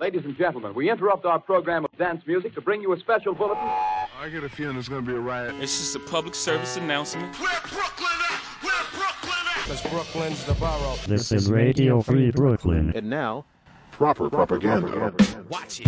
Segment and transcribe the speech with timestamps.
[0.00, 3.34] Ladies and gentlemen, we interrupt our program of dance music to bring you a special
[3.34, 3.64] bulletin.
[4.20, 5.54] I get a feeling it's gonna be a riot.
[5.60, 7.34] It's just a public service announcement.
[7.40, 8.40] Where Brooklyn at?
[8.62, 9.66] Where Brooklyn at?
[9.66, 10.96] Cause Brooklyn's the borough.
[11.06, 12.92] This is Radio Free Brooklyn.
[12.94, 13.44] And now,
[13.90, 15.12] Proper propaganda.
[15.48, 15.86] Watch it.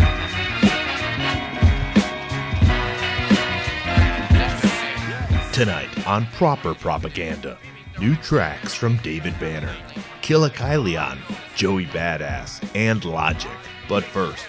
[5.52, 7.58] Tonight on Proper Propaganda,
[8.00, 9.76] New tracks from David Banner,
[10.22, 11.18] Killa Kyleon,
[11.54, 13.50] Joey Badass, and Logic.
[13.90, 14.46] But first,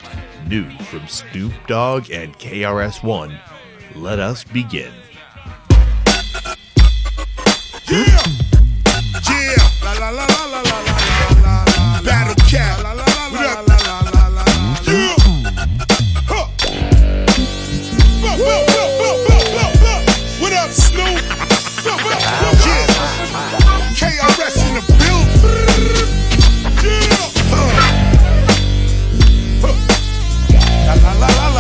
[0.48, 3.38] new from Snoop Dogg and KRS-One,
[3.96, 4.94] let us begin.
[7.90, 8.24] Yeah!
[9.28, 9.56] Yeah!
[9.84, 10.82] La la la la la la
[11.44, 13.01] la la Battle cap!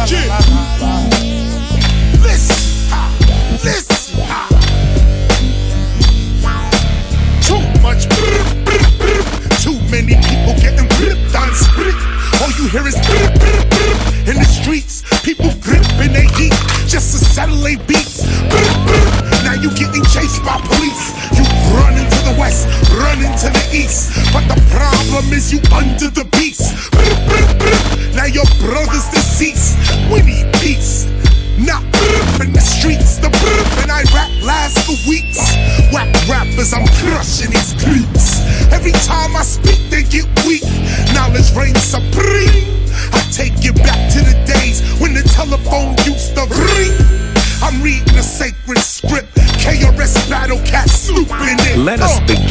[0.02, 0.18] Listen.
[2.90, 3.13] Ah.
[7.46, 8.10] Too much.
[9.62, 11.93] Too many people getting gripped on sprit.
[12.41, 12.96] All you hear is
[14.26, 15.04] in the streets.
[15.21, 16.54] People gripping they heat
[16.88, 18.26] just to settle they beats.
[19.46, 21.13] Now you getting chased by police.
[21.38, 21.46] You
[21.77, 24.12] running to the west, running to the east.
[24.34, 26.41] But the problem is you under the brr.
[28.15, 29.77] Now your brother's deceased.
[30.12, 31.05] We need peace.
[31.57, 31.84] Not
[32.41, 35.40] in the streets, the brr and I rap lasts for weeks.
[35.91, 38.41] Whack rappers, I'm crushing these creeps.
[38.71, 40.63] Every time I speak, they get weak.
[41.13, 42.68] Knowledge reigns supreme.
[43.13, 47.40] I take you back to the days when the telephone used to ring.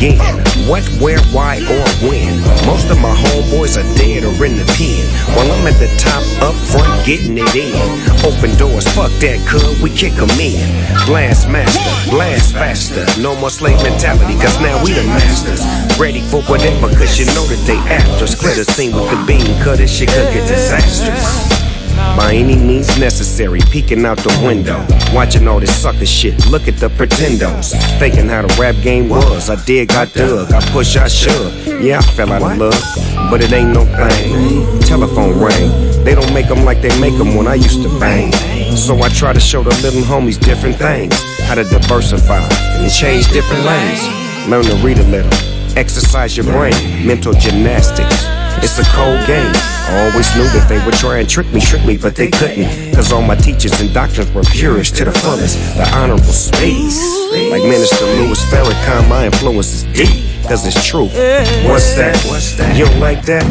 [0.00, 2.40] What, where, why, or when?
[2.64, 5.04] Most of my homeboys are dead or in the pen.
[5.36, 7.76] While I'm at the top, up front, getting it in.
[8.24, 10.56] Open doors, fuck that, cuz we kick 'em in.
[11.04, 13.04] Blast master, blast faster.
[13.20, 15.60] No more slave mentality, cause now we the masters.
[15.98, 18.34] Ready for whatever, cause you know that they after us.
[18.34, 21.59] Clear the scene with the beam cutter, shit could get disastrous.
[22.16, 24.84] By any means necessary, peeking out the window.
[25.14, 27.72] Watching all this sucker shit, look at the pretendos.
[27.98, 29.48] Thinking how the rap game was.
[29.48, 31.82] I dig, I dug, I push, I shove.
[31.82, 34.80] Yeah, I fell out of love, but it ain't no thing.
[34.80, 38.32] Telephone rang, they don't make them like they make them when I used to bang.
[38.76, 41.14] So I try to show the little homies different things.
[41.46, 42.46] How to diversify
[42.80, 44.48] and change different lanes.
[44.48, 45.32] Learn to read a little,
[45.76, 48.39] exercise your brain, mental gymnastics.
[48.62, 49.52] It's a cold game.
[49.88, 52.94] I always knew that they would try and trick me, trick me, but they couldn't.
[52.94, 55.56] Cause all my teachers and doctors were purest to the fullest.
[55.76, 57.00] The honorable space.
[57.50, 60.39] Like Minister Louis Farrakhan, my influence is deep.
[60.50, 61.06] Cause it's true.
[61.62, 62.18] What's that?
[62.74, 63.46] You don't like that?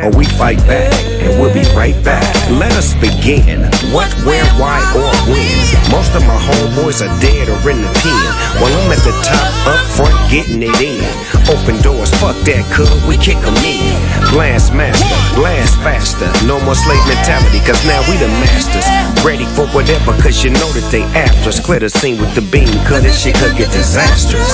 [0.00, 0.88] Or we fight back,
[1.20, 2.24] and we'll be right back.
[2.48, 3.68] Let us begin.
[3.92, 5.44] What, where, why, or when?
[5.92, 8.24] Most of my homeboys are dead or in the pen.
[8.64, 11.04] While I'm at the top, up front, getting it in.
[11.52, 13.92] Open doors, fuck that, cuz we kick 'em in.
[14.32, 15.04] Blast master,
[15.36, 16.32] blast faster.
[16.48, 18.88] No more slave mentality, cause now we the masters.
[19.20, 21.60] Ready for whatever, cause you know that they after us.
[21.60, 24.48] Clear the scene with the beam, cause this shit could get disastrous.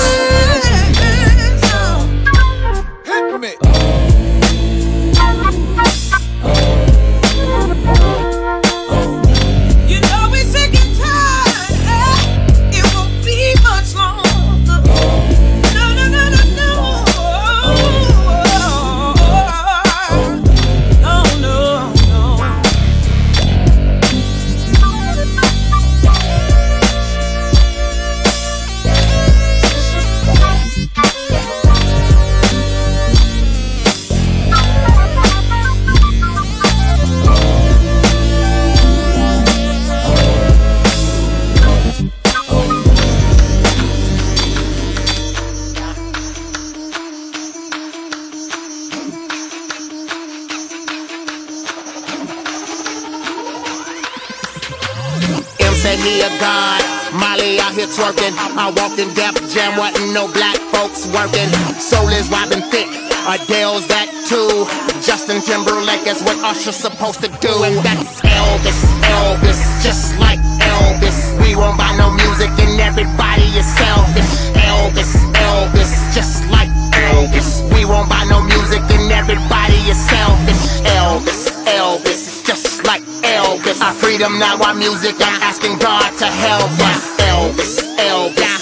[58.95, 61.51] In Def Jam, wasn't no black folks working.
[61.75, 62.87] Soul is Robin Thicke.
[63.27, 64.63] Adele's that too.
[65.03, 67.51] Justin Timberlake is what Usher's supposed to do.
[67.67, 71.35] And that's Elvis, Elvis, just like Elvis.
[71.43, 74.55] We won't buy no music and everybody is selfish.
[74.63, 75.11] Elvis,
[75.43, 77.67] Elvis, just like Elvis.
[77.75, 80.87] We won't buy no music and everybody is selfish.
[80.87, 83.75] Elvis, Elvis, just like Elvis.
[83.83, 85.19] Our freedom now, our music.
[85.19, 87.03] I'm asking God to help us.
[87.19, 88.54] Elvis, Elvis,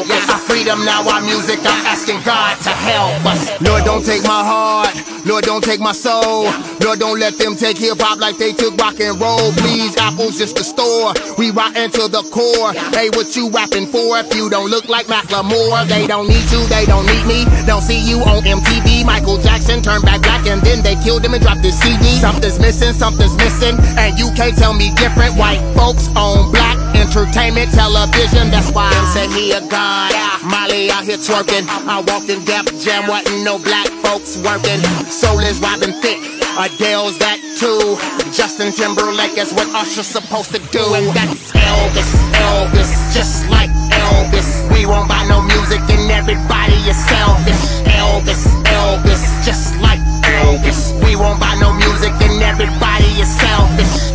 [0.00, 0.28] Elvis.
[0.28, 1.58] Our freedom now, our music.
[1.60, 3.60] I'm asking God to help us.
[3.60, 4.94] Lord, don't take my heart.
[5.26, 6.48] Lord, don't take my soul.
[6.80, 9.52] Lord, don't let them take hip hop like they took rock and roll.
[9.60, 11.12] Please, Apple's just a store.
[11.36, 12.72] We rotten to the core.
[12.96, 15.86] Hey, what you rapping for if you don't look like Macklemore?
[15.88, 17.44] They don't need you, they don't need me.
[17.66, 19.04] Don't see you on MTV.
[19.04, 22.16] Michael Jackson turned back black and then they killed him and dropped his CD.
[22.16, 25.36] Something's missing, something's missing, and you can't tell me different.
[25.36, 28.50] White folks own black entertainment television.
[28.50, 30.42] That's why I'm saying he a god.
[30.46, 31.66] Molly out here twerking.
[31.66, 34.80] I walk in Def Jam, wasn't no black folks working.
[35.10, 36.22] Soul is Robin Thicke.
[36.58, 37.98] Adele's that too.
[38.32, 40.82] Justin Timberlake is what Usher's supposed to do.
[40.94, 44.50] And that's Elvis, Elvis, just like Elvis.
[44.72, 47.62] We won't buy no music and everybody is selfish.
[47.86, 50.94] Elvis, Elvis, just like Elvis.
[51.04, 54.09] We won't buy no music and everybody is selfish.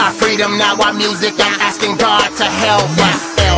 [0.00, 3.57] Our freedom now, our music, I'm asking God to help us.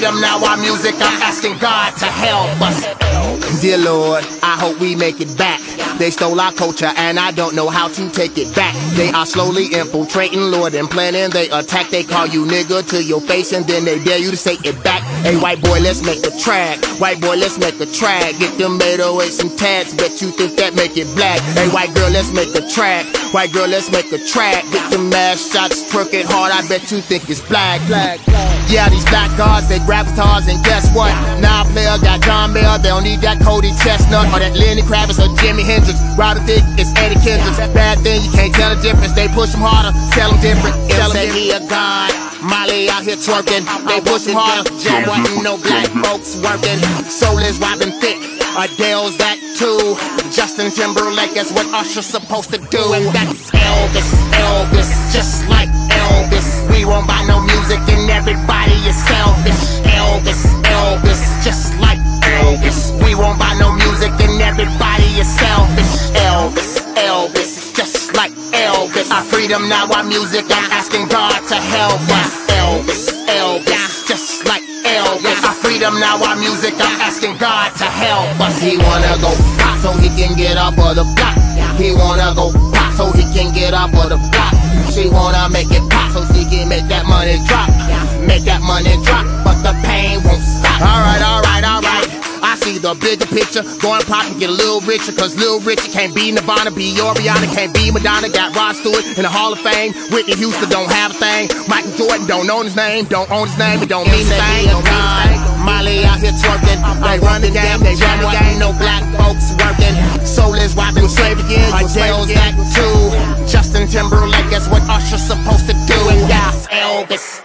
[0.00, 3.60] Freedom now, our music, I'm asking God to help us.
[3.60, 5.60] Dear Lord, I hope we make it back.
[5.98, 8.74] They stole our culture and I don't know how to take it back.
[8.96, 11.28] They are slowly infiltrating, Lord, and planning.
[11.28, 14.36] They attack, they call you nigga to your face and then they dare you to
[14.36, 15.02] say it back.
[15.22, 16.82] Hey, white boy, let's make a track.
[16.98, 18.38] White boy, let's make a track.
[18.38, 21.40] Get them made 808s and tats, bet you think that make it black.
[21.60, 23.04] Hey, white girl, let's make a track.
[23.34, 24.64] White girl, let's make a track.
[24.72, 27.86] Get them mass shots, twerk it hard, I bet you think it's black.
[27.86, 28.49] black.
[28.70, 31.10] Yeah, these black guards, they grab guitars and guess what?
[31.42, 35.18] Now player got John Mayer, they don't need that Cody ChesnuTT or that Lenny Kravitz
[35.18, 35.98] or Jimi Hendrix.
[36.14, 37.58] Ryder Thick is Eddie Kendricks.
[37.74, 39.10] Bad thing, you can't tell the difference.
[39.10, 40.78] They push them harder, tell them different.
[40.86, 42.14] Tell them he a god.
[42.46, 43.66] Molly out here twerking.
[43.90, 44.70] They push him harder.
[44.78, 46.78] Jam wasn't no black folks working.
[47.10, 48.22] Soul is Robin Thicke.
[48.54, 49.98] Adele's that too.
[50.30, 52.82] Justin Timberlake is what Usher's supposed to do.
[52.94, 55.68] And that's Elvis, Elvis, just like
[56.90, 59.78] Won't buy no music and everybody is selfish.
[59.86, 62.90] Elvis, Elvis, just like Elvis.
[63.04, 66.10] We won't buy no music and everybody is selfish.
[66.18, 69.08] Elvis, Elvis, just like Elvis.
[69.12, 72.50] Our freedom now, our music, I'm asking God to help us.
[72.58, 75.44] Elvis, Elvis, just like Elvis.
[75.46, 78.60] Our freedom now, our music, I'm asking God to help us.
[78.60, 79.30] He wanna go
[79.62, 81.38] pop so he can get up of the block.
[81.78, 84.54] He wanna go pop so he can get up of the block.
[84.90, 85.89] She wanna make it
[87.10, 87.68] money drop.
[88.22, 90.78] Make that money drop, but the pain won't stop.
[90.78, 92.06] Alright, alright, alright.
[92.40, 93.66] I see the bigger picture.
[93.82, 95.12] Going pop and get a little richer.
[95.12, 98.30] Cause Lil Richie can't be Nirvana, be your Rihanna, can't be Madonna.
[98.30, 99.92] Got Rod Stewart in the Hall of Fame.
[100.14, 101.50] Whitney Houston don't have a thing.
[101.68, 105.39] Michael Jordan don't own his name, don't own his name, it don't mean a thing.
[105.70, 106.00] Don't mean a.
[106.00, 106.80] Molly out here twerking.
[107.02, 108.58] They run the game, they run the game.
[108.58, 109.94] No black folks working.
[110.26, 111.70] Soul is we slave again.
[111.72, 113.46] Adele's that too.
[113.46, 115.98] Justin Timberlake is what Usher's supposed to do.
[116.10, 116.30] And
[116.70, 117.42] Elvis.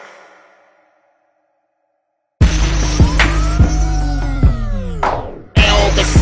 [5.55, 6.13] Elvis.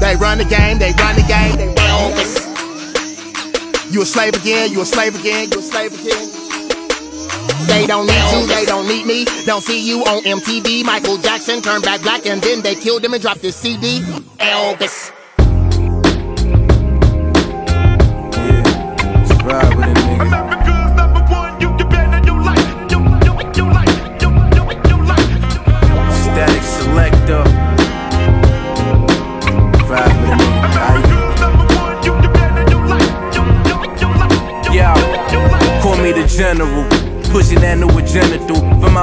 [0.00, 2.44] They run the game, they run the game, they Elvis.
[3.92, 6.43] You a slave again, you a slave again, you a slave again.
[7.66, 9.24] They don't need you, they don't need me.
[9.44, 10.84] Don't see you on MTV.
[10.84, 14.00] Michael Jackson turned back black and then they killed him and dropped his CD.
[14.38, 15.12] Elvis.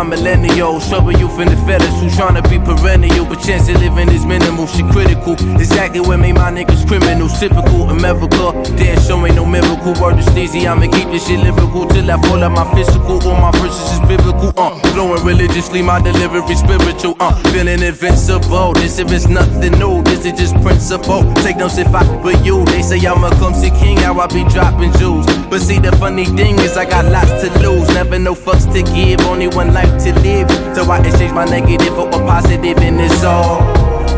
[0.02, 0.88] Through for my millennials.
[0.90, 4.68] Trouble you from the fellas who tryna be perennial, but chance of living is minimal.
[4.68, 5.34] She critical.
[5.60, 7.40] Exactly what made my niggas criminals.
[7.40, 8.52] Typical America.
[8.78, 9.94] Damn, show ain't no miracle.
[10.02, 13.22] Word is Steezy, I'ma keep this shit lyrical till I fall out my physical.
[13.28, 14.54] All my verses is biblical.
[14.58, 17.16] Uh, flowing religiously, my delivery spiritual.
[17.20, 18.74] Uh, feeling invincible.
[18.74, 21.24] This if it's nothing new, this is just principle.
[21.44, 22.66] Take notes if I were you.
[22.66, 25.26] They say I'm a clumsy king, how I be dropping jewels.
[25.52, 27.86] But see, the funny thing is, I got lots to lose.
[27.90, 30.50] Never no fucks to give, only one life to live.
[30.74, 33.60] So I exchange my negative for a positive, and it's all.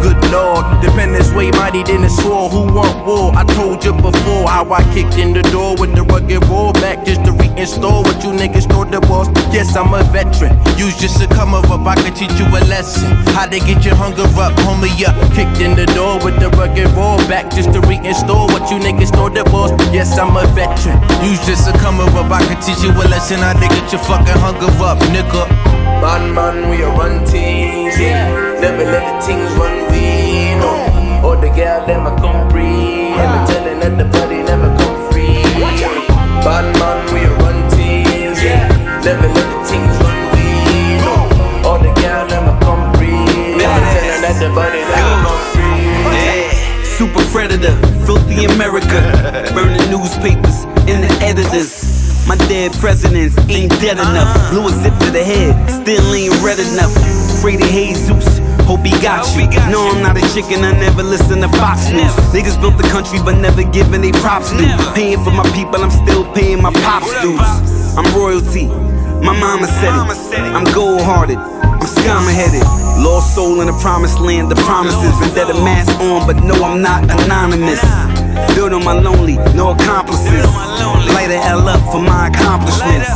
[0.03, 2.51] Good lord, dependence way mighty than a sword.
[2.51, 3.31] Who want war?
[3.33, 7.03] I told you before how I kicked in the door with the rugged roll back
[7.03, 9.27] just to reinstall what you niggas thought the was.
[9.53, 10.57] Yes, I'm a veteran.
[10.77, 13.11] Use just a come up, I can teach you a lesson.
[13.33, 15.15] How to get your hunger up, homie up.
[15.33, 19.11] Kicked in the door with the rugged roll back just to reinstall what you niggas
[19.11, 19.71] thought the was.
[19.93, 20.97] Yes, I'm a veteran.
[21.23, 23.39] Use just a come up, I can teach you a lesson.
[23.39, 25.47] How to get your fucking hunger up, nigga.
[26.01, 27.97] Man, man, we are run teams.
[27.99, 28.59] Yeah.
[28.59, 31.23] Never let the things run we no.
[31.23, 33.13] Or the girl them a come free.
[33.15, 35.43] And me telling that the body never come free.
[36.43, 37.32] Bad man, we
[39.03, 41.03] Never let the team run free.
[41.67, 43.59] All the girl, I'ma come breathe.
[43.59, 45.91] Never tell her that the body that I'm free.
[46.15, 46.87] Yeah.
[46.87, 47.75] Super predator,
[48.07, 49.03] filthy America.
[49.55, 51.83] Burning newspapers in the editors.
[52.27, 54.31] My dead presidents ain't dead enough.
[54.31, 54.51] Uh-huh.
[54.55, 56.95] Blew a zip to the head, still ain't red enough.
[57.35, 59.51] Afraid of Jesus, hope he got you.
[59.67, 62.15] No, I'm not a chicken, I never listen to Fox News.
[62.31, 64.71] Niggas built the country but never giving they props due.
[64.95, 67.43] Paying for my people, I'm still paying my pops dues.
[67.97, 68.71] I'm royalty,
[69.23, 70.51] my mama said it.
[70.51, 71.37] I'm gold hearted.
[71.37, 72.61] I'm scum headed.
[72.99, 74.51] Lost soul in the promised land.
[74.51, 75.15] The promises.
[75.19, 77.81] Vendetta mask on, but no, I'm not anonymous.
[78.53, 80.45] Built on my lonely, no accomplices.
[81.15, 83.09] Light a L up for my accomplishments.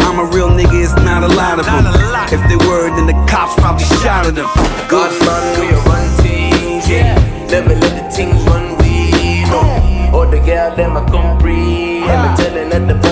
[0.00, 1.84] I'm a real nigga, it's not a lot of them.
[2.32, 4.48] If they were, then the cops probably shot at them.
[4.88, 7.14] God man, we a run things, yeah.
[7.50, 10.12] Never let the things run we, no.
[10.16, 12.02] Or the girl, them a come free.
[12.02, 13.11] And me telling that the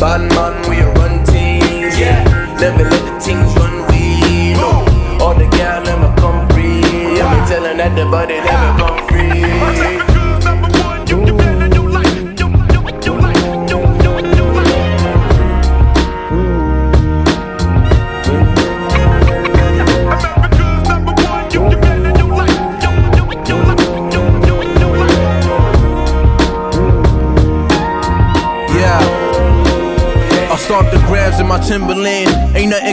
[0.00, 2.22] Bad man, we run things, yeah.
[2.60, 4.70] Never let the things run we, no.
[5.24, 6.80] Or the girl, them a come free.
[6.80, 8.87] Me telling that the body never come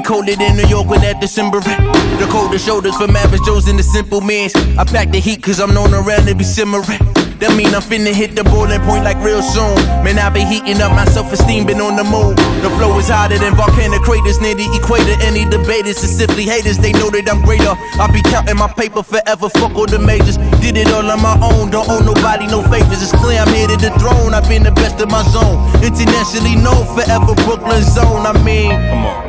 [0.05, 1.59] colder than New York with that December.
[1.59, 4.53] The colder shoulders from average Joes and the simple mans.
[4.77, 7.01] I pack the heat cause I'm known around to be simmering.
[7.41, 9.75] That mean I'm finna hit the boiling point like real soon.
[10.07, 12.37] Man, I been heating up my self-esteem, been on the move.
[12.63, 15.19] The flow is hotter than volcanic craters near the equator.
[15.19, 17.75] Any debaters is simply haters, they know that I'm greater.
[17.99, 20.37] I be counting my paper forever, fuck all the majors.
[20.63, 23.03] Did it all on my own, don't owe nobody no favors.
[23.03, 25.59] It's clear I'm here to the throne, I've been the best of my zone.
[25.83, 28.23] Internationally known, forever Brooklyn zone.
[28.23, 28.71] I mean,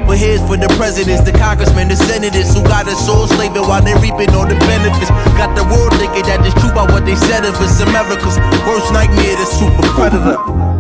[0.07, 3.83] but here's for the presidents, the congressmen, the senators who got us soul slaving while
[3.83, 5.11] they reaping all the benefits.
[5.35, 7.81] Got the world thinking that it's true about what they said of us.
[7.83, 10.76] America's worst nightmare, the super predator.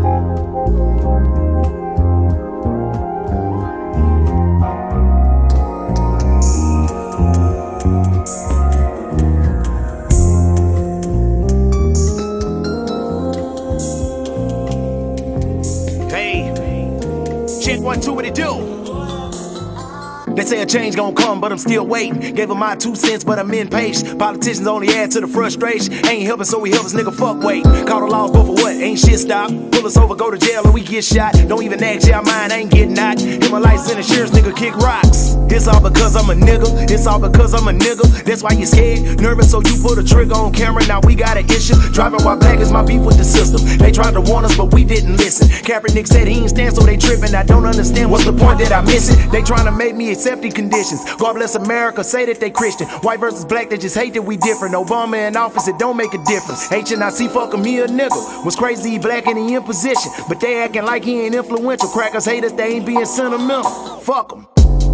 [20.47, 22.35] Say a change gon' come, but I'm still waiting.
[22.35, 24.19] Gave them my two cents, but I'm impatient.
[24.19, 25.93] Politicians only add to the frustration.
[26.07, 27.15] Ain't helping, so we help us, nigga.
[27.15, 27.65] Fuck wait.
[27.87, 28.75] Call the laws, but for what?
[28.77, 29.51] Ain't shit stop.
[29.51, 31.35] Pull us over, go to jail, or we get shot.
[31.49, 33.21] Don't even ask, yeah, mine ain't getting out.
[33.21, 35.36] Hit my lights in insurance, nigga, kick rocks.
[35.49, 36.91] It's all because I'm a nigga.
[36.91, 38.25] It's all because I'm a nigga.
[38.25, 40.87] That's why you scared, nervous, so you put a trigger on camera.
[40.87, 41.75] Now we got an issue.
[41.93, 43.61] Driving while black is my beef with the system.
[43.79, 45.49] They tried to warn us, but we didn't listen.
[45.49, 47.35] Kaepernick said he ain't stand, so they tripping.
[47.35, 49.31] I don't understand what's the point that I miss it.
[49.31, 51.05] They trying to make me accept the conditions.
[51.17, 52.89] God bless America, say that they Christian.
[53.07, 54.75] White versus black, they just hate that we different.
[54.75, 56.69] Obama in office, it don't make a difference.
[56.69, 58.45] HNIC fucking me a nigga.
[58.45, 60.11] Was crazy, black in position.
[60.29, 61.89] But they acting like he ain't influential.
[61.89, 63.71] Crackers hate us, they ain't being sentimental.
[64.01, 64.47] Fuck them.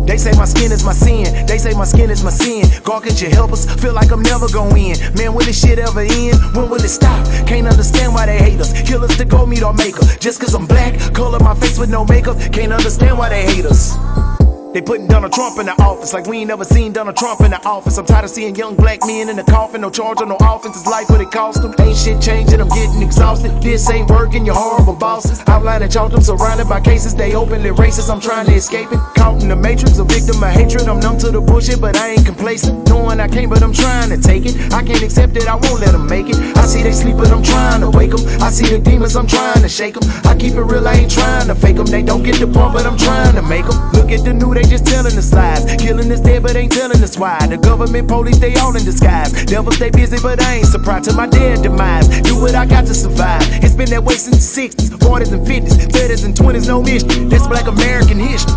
[0.07, 1.47] They say my skin is my sin.
[1.47, 2.65] They say my skin is my sin.
[2.85, 3.65] God, could you help us?
[3.81, 4.97] Feel like I'm never gonna win.
[5.17, 6.37] Man, will this shit ever end?
[6.55, 7.25] When will it stop?
[7.47, 8.73] Can't understand why they hate us.
[8.83, 10.05] Kill us to go meet our maker.
[10.19, 12.37] Just cause I'm black, color my face with no makeup.
[12.53, 14.42] Can't understand why they hate us.
[14.73, 17.51] They putting Donald Trump in the office like we ain't never seen Donald Trump in
[17.51, 17.99] the office.
[17.99, 19.83] I'm tired of seeing young black men in the coffin.
[19.83, 20.79] No charge on no offense.
[20.79, 21.75] It's life what it cost them.
[21.79, 22.59] Ain't shit changing.
[22.59, 23.53] I'm getting exhausted.
[23.61, 24.47] This ain't working.
[24.47, 25.43] You're horrible bosses.
[25.47, 27.15] Outlining chalked them surrounded by cases.
[27.15, 28.09] They openly racist.
[28.11, 29.01] I'm trying to escape it.
[29.15, 29.99] Caught in the matrix.
[29.99, 30.89] A victim of hatred.
[30.89, 32.89] I'm numb to the bullshit, but I ain't complacent.
[32.89, 34.73] Knowing I can't, but I'm trying to take it.
[34.73, 35.49] I can't accept it.
[35.49, 36.37] I won't let them make it.
[36.57, 38.25] I see they sleep, but I'm trying to wake them.
[38.41, 39.17] I see the demons.
[39.17, 40.09] I'm trying to shake them.
[40.25, 40.89] I keep it real.
[40.89, 41.87] I ain't trying to fake them.
[41.87, 43.77] They don't get the point, but I'm trying to make them.
[43.93, 44.55] Look at the new.
[44.55, 45.65] They just telling us lies.
[45.77, 47.39] Killing us dead, but ain't telling us why.
[47.47, 49.33] The government, police, they all in disguise.
[49.45, 52.09] Devils, they busy, but I ain't surprised to my dead demise.
[52.23, 53.43] Do what I got to survive.
[53.63, 57.25] It's been that way since the 60s, 40s, and 50s, 30s, and 20s, no mystery.
[57.27, 58.55] That's black American history.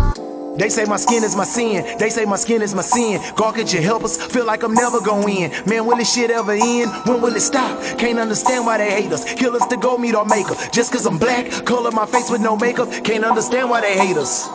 [0.58, 1.98] They say my skin is my sin.
[1.98, 3.20] They say my skin is my sin.
[3.36, 4.16] God, could you help us?
[4.16, 5.52] Feel like I'm never win.
[5.66, 6.90] Man, will this shit ever end?
[7.04, 7.78] When will it stop?
[7.98, 9.34] Can't understand why they hate us.
[9.34, 10.54] Kill us to go meet our maker.
[10.72, 12.90] Just cause I'm black, color my face with no makeup.
[13.04, 14.48] Can't understand why they hate us.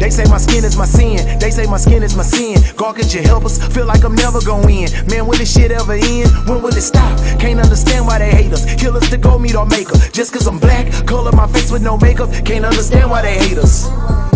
[0.00, 1.38] They say my skin is my sin.
[1.38, 2.56] They say my skin is my sin.
[2.76, 3.58] God, could you help us?
[3.74, 4.88] Feel like I'm never win.
[5.08, 6.30] Man, will this shit ever end?
[6.48, 7.18] When will it stop?
[7.38, 8.64] Can't understand why they hate us.
[8.74, 9.96] Kill us to go meet our maker.
[10.10, 12.30] Just cause I'm black, color my face with no makeup.
[12.44, 14.29] Can't understand why they hate us.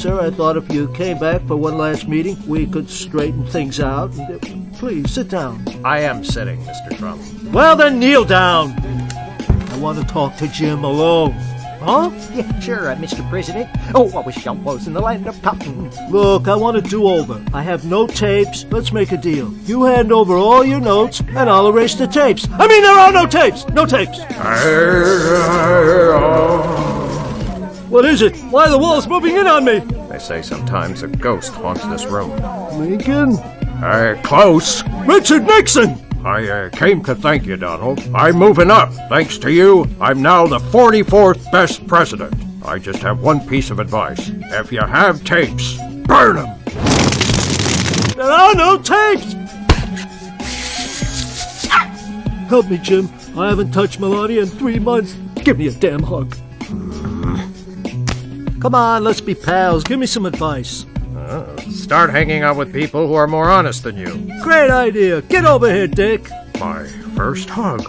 [0.00, 0.18] Sir.
[0.18, 4.12] I thought if you came back for one last meeting, we could straighten things out.
[4.74, 5.62] Please, sit down.
[5.84, 6.96] I am sitting, Mr.
[6.96, 7.22] Trump.
[7.52, 8.72] Well, then kneel down.
[8.80, 11.32] I want to talk to Jim alone.
[11.82, 12.10] Huh?
[12.34, 13.28] Yeah, sure, uh, Mr.
[13.28, 13.68] President.
[13.94, 15.90] Oh, I wish I was in the land of cotton.
[16.10, 17.42] Look, I want a do-over.
[17.52, 18.64] I have no tapes.
[18.70, 19.52] Let's make a deal.
[19.64, 22.48] You hand over all your notes, and I'll erase the tapes.
[22.52, 23.66] I mean, there are no tapes.
[23.68, 24.18] No tapes.
[27.90, 28.36] What is it?
[28.52, 29.80] Why are the walls moving in on me?
[30.08, 32.30] They say sometimes a ghost haunts this room.
[32.78, 33.32] Lincoln?
[33.82, 34.84] Uh, close.
[35.06, 36.00] Richard Nixon!
[36.24, 37.98] I uh, came to thank you, Donald.
[38.14, 38.92] I'm moving up.
[39.08, 42.32] Thanks to you, I'm now the 44th best president.
[42.64, 44.30] I just have one piece of advice.
[44.52, 46.60] If you have tapes, burn them.
[48.14, 49.32] There are no tapes!
[52.48, 53.08] Help me, Jim.
[53.36, 55.16] I haven't touched Melania in three months.
[55.42, 56.36] Give me a damn hug.
[58.60, 59.84] Come on, let's be pals.
[59.84, 60.84] Give me some advice.
[61.16, 64.30] Uh, start hanging out with people who are more honest than you.
[64.42, 65.22] Great idea.
[65.22, 66.28] Get over here, Dick.
[66.58, 66.84] My
[67.16, 67.80] first hug.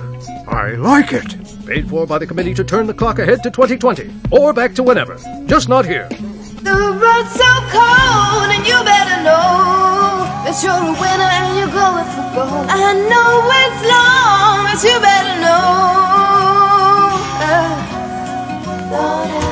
[0.48, 1.36] I like it.
[1.66, 4.84] Paid for by the committee to turn the clock ahead to 2020, or back to
[4.84, 5.18] whenever.
[5.46, 6.08] Just not here.
[6.08, 12.06] The road's so cold, and you better know that you're a winner and you're going
[12.16, 12.68] for gold.
[12.70, 16.72] I know it's long, but you better know.
[17.44, 17.92] Uh,
[18.90, 19.51] don't ever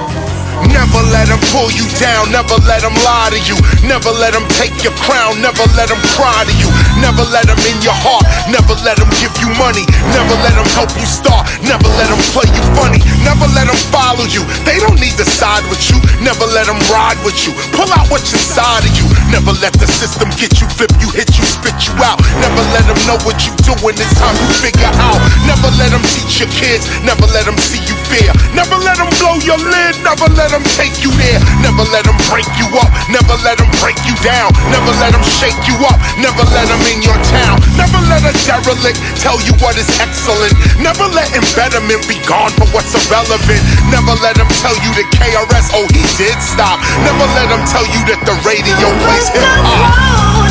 [0.70, 3.58] Never let them pull you down, never let them lie to you.
[3.88, 6.70] Never let them take your crown, never let them cry to you.
[7.00, 9.88] Never let them in your heart, never let them give you money.
[10.12, 13.00] Never let them help you start, never let them play you funny.
[13.24, 15.98] Never let them follow you, they don't need to side with you.
[16.20, 19.08] Never let them ride with you, pull out what's inside of you.
[19.32, 22.20] Never let the system get you, flip you, hit you, spit you out.
[22.44, 25.20] Never let them know what you doing, it's time you figure out.
[25.48, 28.32] Never let them teach your kids, never let them see you fear.
[28.52, 31.40] Never let them blow your lid, never let them take you there.
[31.64, 34.52] Never let them break you up, never let them break you down.
[34.68, 37.62] Never let them shake you up, never let them in your town.
[37.78, 40.54] Never let a derelict tell you what is excellent.
[40.82, 43.62] Never let embetterment be gone for what's irrelevant.
[43.94, 46.82] Never let them tell you that KRS, oh, he did stop.
[47.06, 50.49] Never let them tell you that the radio plays hip hop.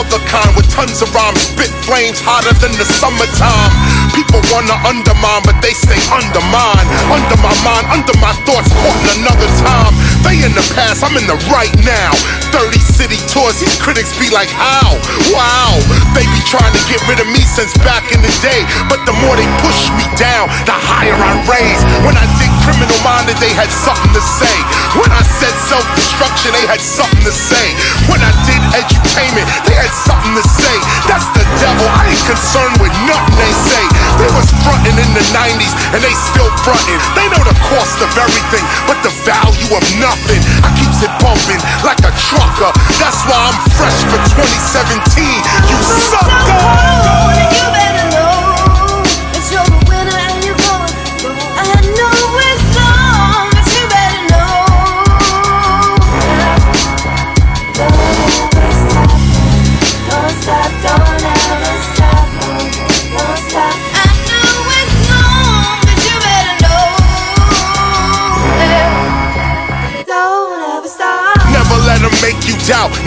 [0.00, 3.70] Other kind with tons of rhymes, spit flames hotter than the summertime.
[4.16, 6.86] People wanna undermine, but they stay under mine.
[7.12, 9.92] Under my mind, under my thoughts, caught in another time.
[10.24, 12.12] They in the past, I'm in the right now.
[12.52, 14.98] 30 city tours, these critics be like, how?
[15.32, 15.80] Wow,
[16.12, 18.62] they be trying to get rid of me since back in the day.
[18.86, 21.82] But the more they push me down, the higher I raise.
[22.04, 24.56] When I did criminal minded, they had something to say.
[25.00, 27.66] When I said self destruction, they had something to say.
[28.10, 30.76] When I did edutainment, they had something to say.
[31.08, 33.84] That's the devil, I ain't concerned with nothing they say.
[34.18, 36.98] They was frontin' in the 90s, and they still frontin'.
[37.14, 40.40] They know the cost of everything, but the value of nothing.
[40.66, 42.72] I keeps it bumping like a trucker.
[42.98, 45.42] That's why I'm fresh for 2017.
[45.68, 45.78] You
[46.10, 47.79] sucker!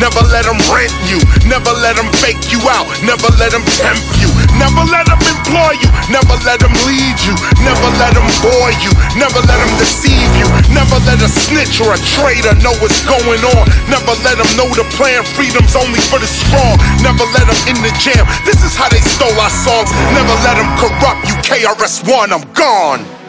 [0.03, 1.15] Never let them rent you.
[1.47, 2.91] Never let them fake you out.
[3.07, 4.27] Never let them tempt you.
[4.59, 5.87] Never let them employ you.
[6.11, 7.31] Never let them lead you.
[7.63, 8.91] Never let them bore you.
[9.15, 10.43] Never let them deceive you.
[10.75, 13.63] Never let a snitch or a traitor know what's going on.
[13.87, 15.23] Never let them know the plan.
[15.39, 16.75] Freedom's only for the strong.
[16.99, 18.27] Never let them in the jam.
[18.43, 19.87] This is how they stole our songs.
[20.11, 21.35] Never let them corrupt you.
[21.47, 23.22] KRS-One, I'm gone.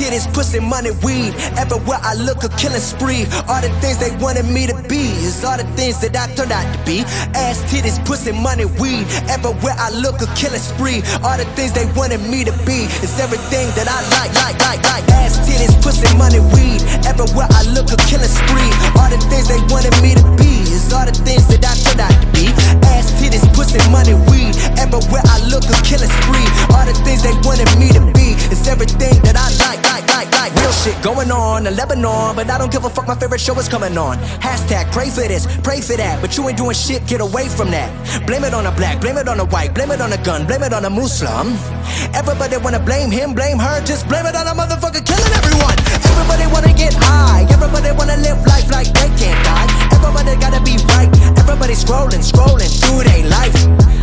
[0.00, 1.36] titties, pussy, money, weed.
[1.60, 3.28] Everywhere I look, a killing spree.
[3.44, 6.52] All the things they wanted me to be is all the things that I turned
[6.52, 7.04] out to be.
[7.36, 9.04] Ass titties, pussy, money, weed.
[9.28, 11.04] Everywhere I look, a killing spree.
[11.20, 14.80] All the things they wanted me to be is everything that I like, like, like,
[14.88, 15.04] like.
[15.20, 16.80] Ass titties, pussy, money, weed.
[17.04, 18.72] Everywhere I look, a killing spree.
[18.96, 22.00] All the things they wanted me to be is all the things that I turned
[22.00, 22.48] out to be.
[22.88, 24.56] Ass titties, pussy, money, weed.
[24.80, 26.48] Everywhere I look, a killing spree.
[26.72, 29.89] All the things they wanted me to be is everything that I like
[31.40, 32.36] on in Lebanon.
[32.36, 34.18] But I don't give a fuck, my favorite show is coming on.
[34.40, 36.20] Hashtag pray for this, pray for that.
[36.20, 37.90] But you ain't doing shit, get away from that.
[38.26, 40.46] Blame it on a black, blame it on a white, blame it on a gun,
[40.46, 41.56] blame it on a Muslim.
[42.14, 45.76] Everybody wanna blame him, blame her, just blame it on a motherfucker killing everyone.
[46.10, 49.68] Everybody wanna get high, everybody wanna live life like they can't die.
[49.92, 51.10] Everybody gotta be right,
[51.50, 53.54] everybody scrolling, scrolling through their life.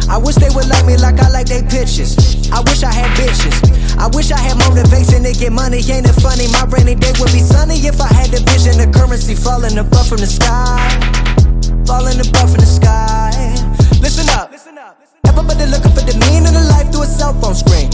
[0.09, 2.19] I wish they would like me like I like they pictures.
[2.51, 3.55] I wish I had bitches.
[3.95, 5.79] I wish I had motivation to get money.
[5.79, 6.51] Ain't it funny?
[6.51, 10.07] My rainy day would be sunny if I had the vision of currency falling above
[10.09, 10.91] from the sky.
[11.87, 13.31] Falling above from the sky.
[14.03, 14.51] Listen up.
[15.23, 17.87] Everybody looking for the meaning of life through a cell phone screen.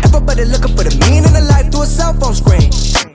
[0.00, 3.09] Everybody looking for the meaning of life through a cell phone screen.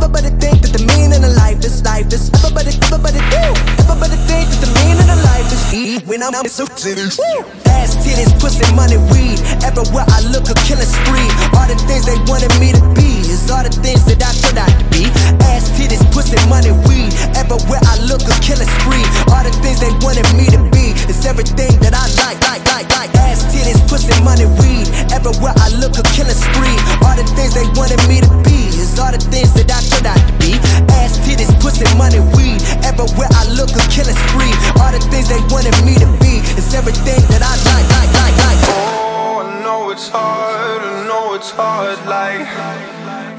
[0.00, 2.32] Everybody think that the meaning of life is life is.
[2.40, 3.44] Everybody, everybody do.
[3.84, 8.64] Everybody think that the meaning of life is eat when I'm so Ass titties, pussy,
[8.72, 9.36] money, weed.
[9.60, 11.28] Everywhere I look, a killing spree.
[11.52, 14.56] All the things they wanted me to be is all the things that I could
[14.56, 15.04] not be.
[15.52, 17.12] Ass titties, pussy, money, weed.
[17.36, 19.04] Everywhere I look, a killing spree.
[19.28, 22.88] All the things they wanted me to be is everything that I like, like, like,
[22.96, 23.12] like.
[23.20, 24.88] Ass titties, pussy, money, weed.
[25.12, 26.76] Everywhere I look, a killing spree.
[27.04, 30.06] All the things they wanted me to be is all the things that I could
[30.06, 30.54] not be.
[31.02, 32.62] Ass titties, pussy, money, weed.
[32.86, 34.54] Everywhere I look, a killing spree.
[34.78, 38.36] All the things they wanted me to be is everything that I like, like, like,
[38.46, 38.60] like.
[38.70, 42.46] Oh, I know it's hard, I know it's hard, like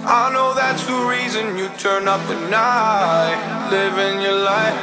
[0.04, 3.38] I know that's the reason you turn up at night
[3.70, 4.76] Living your life,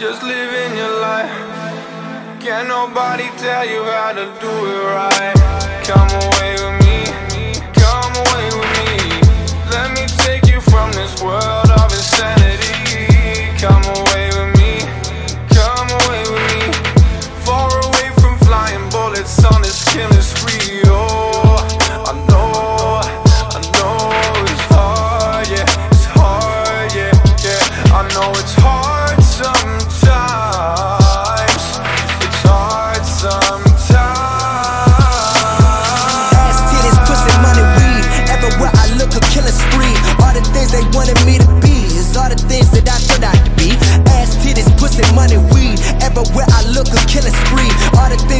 [0.00, 1.30] just living your life
[2.40, 5.36] Can't nobody tell you how to do it right
[5.84, 6.83] Come away with me,
[11.22, 11.53] world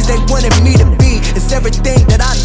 [0.07, 1.19] they wanted me to be.
[1.35, 2.44] Is everything that I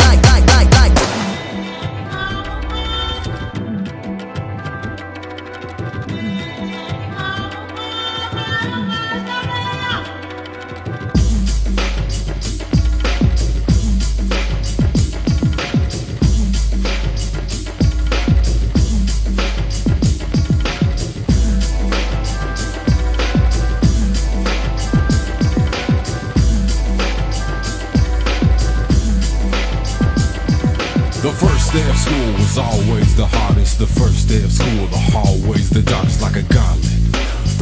[32.50, 33.78] was always the hardest.
[33.78, 36.98] The first day of school, the hallways the darkest like a gauntlet.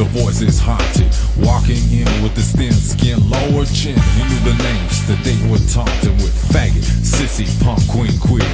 [0.01, 3.99] The voices haunted, walking in with his thin skin, lower chin.
[4.17, 8.49] He knew the names that they were taunting with faggot, sissy, punk, queen, queer.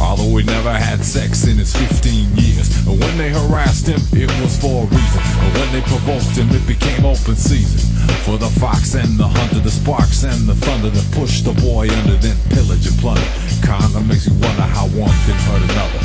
[0.00, 2.66] Although he never had sex in his 15 years.
[2.88, 5.22] And when they harassed him, it was for a reason.
[5.22, 7.89] And when they provoked him, it became open season.
[8.24, 11.88] For the fox and the hunter, the sparks and the thunder that push the boy
[11.90, 13.26] under, then pillage and plunder.
[13.62, 16.02] Kinda makes you wonder how one can hurt another.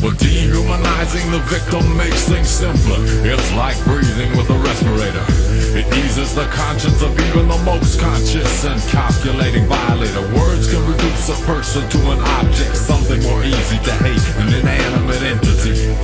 [0.00, 3.02] But dehumanizing the victim makes things simpler.
[3.26, 5.26] It's like breathing with a respirator.
[5.74, 10.22] It eases the conscience of even the most conscious and calculating violator.
[10.38, 15.22] Words can reduce a person to an object, something more easy to hate, an inanimate
[15.22, 15.94] entity.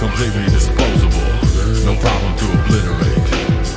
[0.00, 1.43] Completely disposable,
[1.84, 3.18] no problem to obliterate.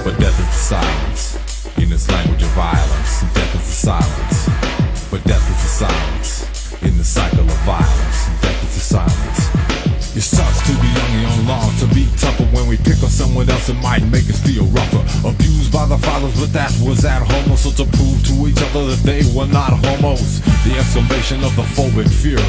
[0.03, 3.21] But death is the silence, in this language of violence.
[3.33, 8.29] Death is the silence, but death is the silence, in the cycle of violence.
[8.41, 9.46] Death is the silence.
[12.17, 15.03] Tougher when we pick on someone else it might make us feel rougher.
[15.27, 17.55] Abused by the fathers, but that was at home.
[17.57, 20.41] So to prove to each other that they were not homos.
[20.65, 22.43] The exclamation of the phobic fury.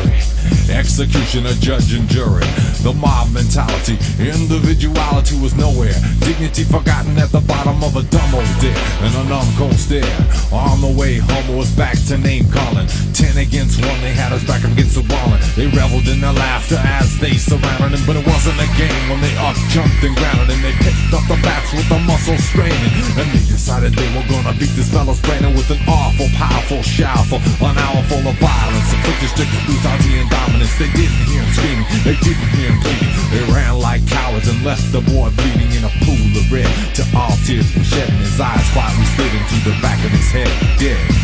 [0.73, 2.45] Execution of judge and jury.
[2.83, 3.97] The mob mentality.
[4.19, 5.97] Individuality was nowhere.
[6.21, 8.77] Dignity forgotten at the bottom of a dumb old dare.
[9.05, 10.09] And a numb cold stare.
[10.53, 12.89] On the way home was back to name calling.
[13.13, 15.37] Ten against one, they had us back up against the wall.
[15.57, 18.07] They reveled in their laughter as they surrounded him.
[18.07, 21.25] But it wasn't a game when they up jumped and grounded and they picked up
[21.29, 22.93] the bats with the muscle straining.
[23.21, 27.29] And they decided they were gonna beat this fellow's brain with an awful, powerful shout
[27.29, 28.89] for an hour full of violence.
[28.97, 30.73] Afflicted strict brutality and dominance.
[30.81, 33.13] They didn't hear him screaming, they didn't hear him pleading.
[33.29, 36.71] They ran like cowards and left the boy bleeding in a pool of red.
[36.97, 40.29] To all tears were shed and his eyes quietly slid into the back of his
[40.33, 40.51] head,
[40.81, 41.18] dead.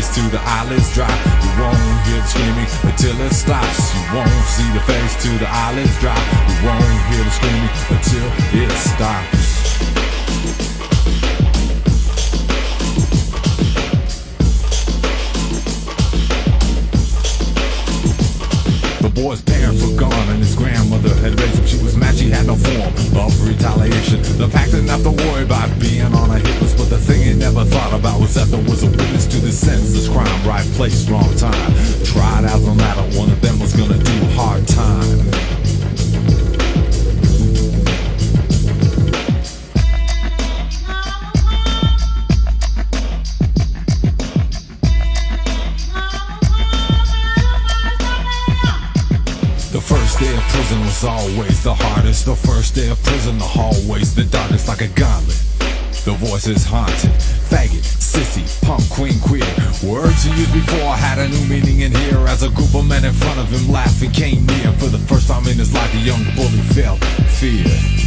[0.00, 1.10] Face till the eyelids drop.
[1.44, 3.94] You won't hear the screaming until it stops.
[3.94, 6.18] You won't see the face till the eyelids drop.
[6.48, 8.26] You won't hear the screaming until
[8.62, 9.50] it stops.
[19.02, 20.19] The boy's parents were gone
[20.90, 21.66] grandmother had raised him.
[21.66, 22.82] She was mad she had no form
[23.16, 24.22] of retaliation.
[24.38, 27.34] The didn't have to worry about being on a hit list, but the thing he
[27.34, 30.26] never thought about was that there was a witness to this senseless crime.
[30.46, 31.72] Right place, wrong time.
[32.04, 35.59] Tried as no matter one of them was gonna do hard time.
[51.20, 52.24] Always the hardest.
[52.24, 55.36] The first day of prison, the hallways the darkest like a gauntlet.
[56.04, 57.12] The voices haunted.
[57.52, 59.44] Faggot, sissy, punk, queen, queer.
[59.84, 62.24] Words he used before had a new meaning in here.
[62.26, 64.72] As a group of men in front of him laughing came near.
[64.80, 67.04] For the first time in his life, the young bully felt
[67.38, 67.99] fear.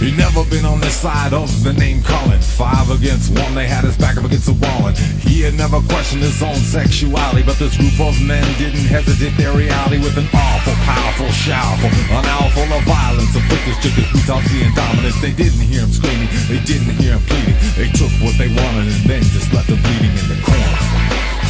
[0.00, 2.40] He never been on this side of the name calling.
[2.40, 4.88] Five against one, they had his back up against the wall.
[4.88, 7.44] And he had never questioned his own sexuality.
[7.44, 12.24] But this group of men didn't hesitate their reality with an awful, powerful, showerful, an
[12.24, 13.28] hour full of violence.
[13.36, 15.20] A quickest, chickest, brutality, and dominance.
[15.20, 17.60] They didn't hear him screaming, they didn't hear him pleading.
[17.76, 20.80] They took what they wanted and then just left him bleeding in the corner.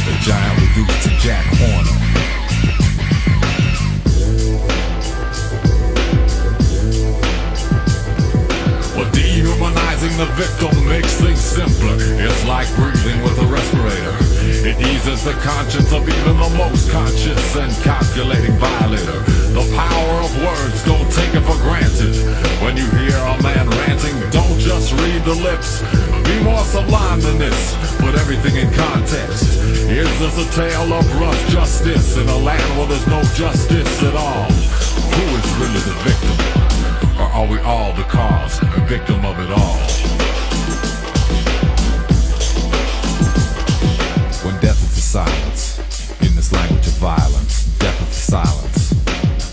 [0.03, 1.95] The giant reduced to Jack Horner.
[10.35, 11.95] Victim makes things simpler.
[11.99, 14.15] It's like breathing with a respirator.
[14.63, 19.19] It eases the conscience of even the most conscious and calculating violator.
[19.51, 22.15] The power of words, don't take it for granted.
[22.63, 25.81] When you hear a man ranting, don't just read the lips.
[26.23, 27.75] Be more sublime than this.
[27.97, 29.59] Put everything in context.
[29.89, 34.15] Is this a tale of rough justice in a land where there's no justice at
[34.15, 34.47] all?
[34.47, 36.70] Who is really the victim?
[37.21, 39.77] Or are we all the cause, a victim of it all?
[44.41, 45.77] When death is the silence,
[46.25, 48.93] in this language of violence, death is the silence.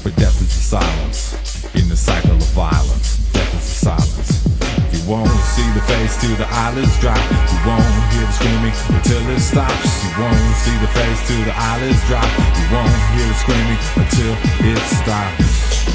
[0.03, 1.37] But death is the silence,
[1.75, 4.31] in the cycle of violence, death is the silence.
[4.89, 7.21] You won't see the face till the eyelids drop.
[7.53, 7.85] You won't
[8.17, 10.09] hear the screaming until it stops.
[10.09, 12.33] You won't see the face till the eyelids drop.
[12.57, 14.33] You won't hear the screaming until
[14.73, 15.88] it stops.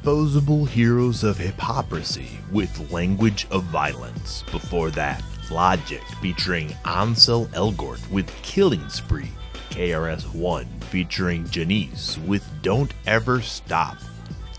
[0.00, 4.44] Disposable Heroes of Hiphoprisy with Language of Violence.
[4.50, 9.30] Before that, Logic featuring Ansel Elgort with Killing Spree.
[9.68, 13.98] KRS One featuring Janice with Don't Ever Stop.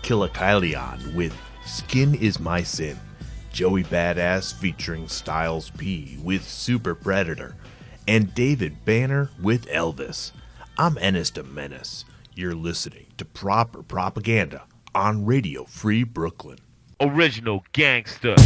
[0.02, 2.96] Killa Kyleon with Skin Is My Sin.
[3.52, 7.56] Joey Badass featuring Styles P with Super Predator.
[8.06, 10.30] And David Banner with Elvis.
[10.78, 12.04] I'm Ennis de Menace.
[12.32, 14.62] You're listening to Proper Propaganda
[14.94, 16.58] on Radio Free Brooklyn.
[17.00, 18.36] Original gangster.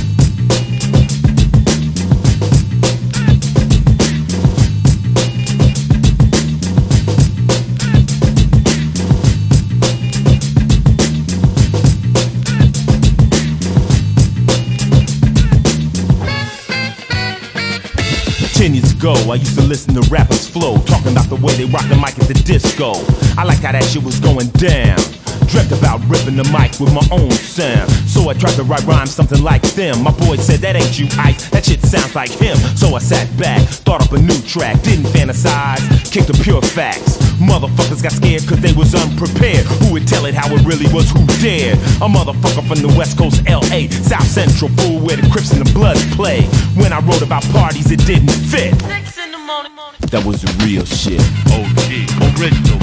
[18.55, 21.67] Ten years ago, I used to listen to rappers flow, talking about the way they
[21.67, 22.93] rock the mic at the disco.
[23.39, 25.16] I liked how that shit was going down.
[25.47, 27.91] Dreamt about ripping the mic with my own sound.
[28.11, 30.03] So I tried to write rhymes something like them.
[30.03, 31.39] My boy said, That ain't you, Ike.
[31.51, 32.57] That shit sounds like him.
[32.77, 35.81] So I sat back, thought up a new track, didn't fantasize,
[36.11, 37.19] kicked the pure facts.
[37.39, 39.65] Motherfuckers got scared cause they was unprepared.
[39.81, 41.11] Who would tell it how it really was?
[41.11, 41.79] Who dared?
[42.03, 45.73] A motherfucker from the West Coast, LA, South Central, fool where the Crips and the
[45.73, 46.43] Bloods play.
[46.75, 48.75] When I wrote about parties, it didn't fit.
[50.11, 51.21] That was the real shit.
[51.53, 51.91] OG,
[52.39, 52.79] original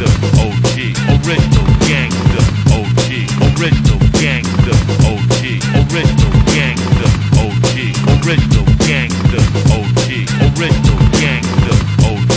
[0.00, 2.44] OG, original gangster.
[2.72, 4.72] OG, original gangster.
[5.04, 5.44] OG,
[5.76, 7.08] original gangster.
[7.36, 7.76] OG,
[8.24, 9.42] original gangster.
[9.68, 10.08] OG,
[10.48, 11.76] original gangster.
[12.00, 12.32] OG,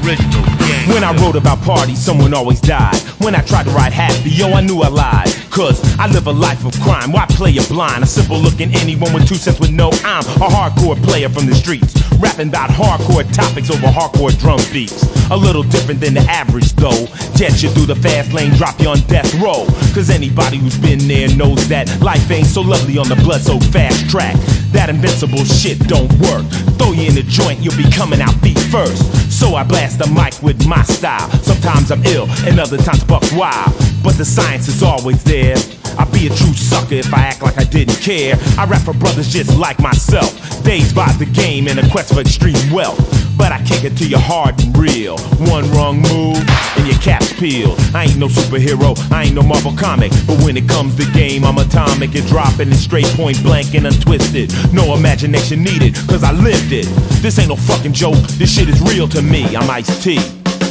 [0.00, 0.94] original gangster.
[0.94, 2.96] When I wrote about parties, someone always died.
[3.18, 5.28] When I tried to write happy, yo, I knew I lied.
[5.50, 7.12] Cause I live a life of crime.
[7.12, 8.02] Why play a blind?
[8.02, 11.54] A simple looking anyone with two cents would know I'm a hardcore player from the
[11.54, 11.99] streets.
[12.20, 15.02] Rapping about hardcore topics over hardcore drum beats.
[15.30, 17.06] A little different than the average though.
[17.34, 19.64] Jet you through the fast lane, drop you on death row.
[19.94, 23.58] Cause anybody who's been there knows that life ain't so lovely on the blood so
[23.58, 24.36] fast track.
[24.72, 26.44] That invincible shit don't work.
[26.76, 29.02] Throw you in the joint, you'll be coming out feet first.
[29.32, 31.30] So I blast the mic with my style.
[31.42, 33.72] Sometimes I'm ill, and other times buck wild.
[34.04, 35.56] But the science is always there.
[35.98, 38.36] I'd be a true sucker if I act like I didn't care.
[38.58, 40.30] I rap for brothers just like myself.
[40.62, 42.98] Dazed by the game in a quest for extreme wealth.
[43.36, 45.16] But I kick it to you hard and real.
[45.48, 46.36] One wrong move,
[46.76, 47.80] and your cap's peeled.
[47.94, 50.12] I ain't no superhero, I ain't no Marvel comic.
[50.26, 53.86] But when it comes to game, I'm atomic and dropping it straight point blank and
[53.86, 54.52] untwisted.
[54.74, 56.86] No imagination needed, cause I lived it.
[57.22, 59.56] This ain't no fucking joke, this shit is real to me.
[59.56, 60.18] I'm Ice T.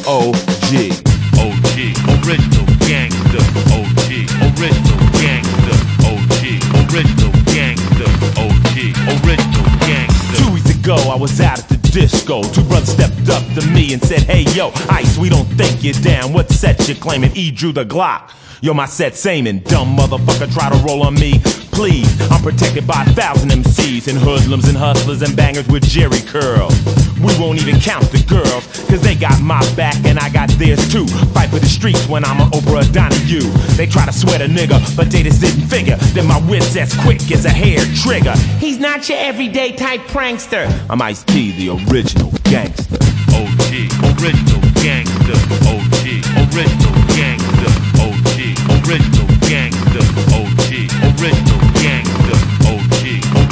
[0.06, 1.19] O.G.
[1.80, 3.40] Original gangster.
[3.72, 4.12] OG,
[4.52, 5.78] original gangster.
[6.04, 6.44] OG,
[6.92, 8.10] original gangster.
[8.36, 8.76] OG,
[9.24, 10.44] original gangster.
[10.44, 12.44] Two weeks ago, I was out at the disco.
[12.44, 15.94] Two brothers stepped up to me and said, Hey yo, Ice, we don't think you're
[16.04, 16.34] down.
[16.34, 17.32] What set you claiming?
[17.34, 18.32] E drew the Glock.
[18.62, 21.42] Yo, my set same and dumb motherfucker try to roll on me.
[21.80, 26.28] Please, I'm protected by a thousand MCs and hoodlums and hustlers and bangers with Jheri
[26.28, 26.76] curls.
[27.24, 30.92] We won't even count the girls, cause they got my back and I got theirs
[30.92, 31.08] too.
[31.32, 33.48] Fight for the streets when I'm an Oprah Donahue.
[33.78, 36.94] They try to sweat a nigga, but they just didn't figure that my wit's as
[37.00, 38.36] quick as a hair trigger.
[38.60, 40.68] He's not your everyday type prankster.
[40.90, 43.00] I'm Ice T, the original gangster.
[43.32, 43.72] OG,
[44.20, 45.40] original gangster.
[45.64, 47.72] OG, original gangster.
[48.04, 48.36] OG,
[48.84, 50.04] original gangster.
[50.36, 51.59] OG, original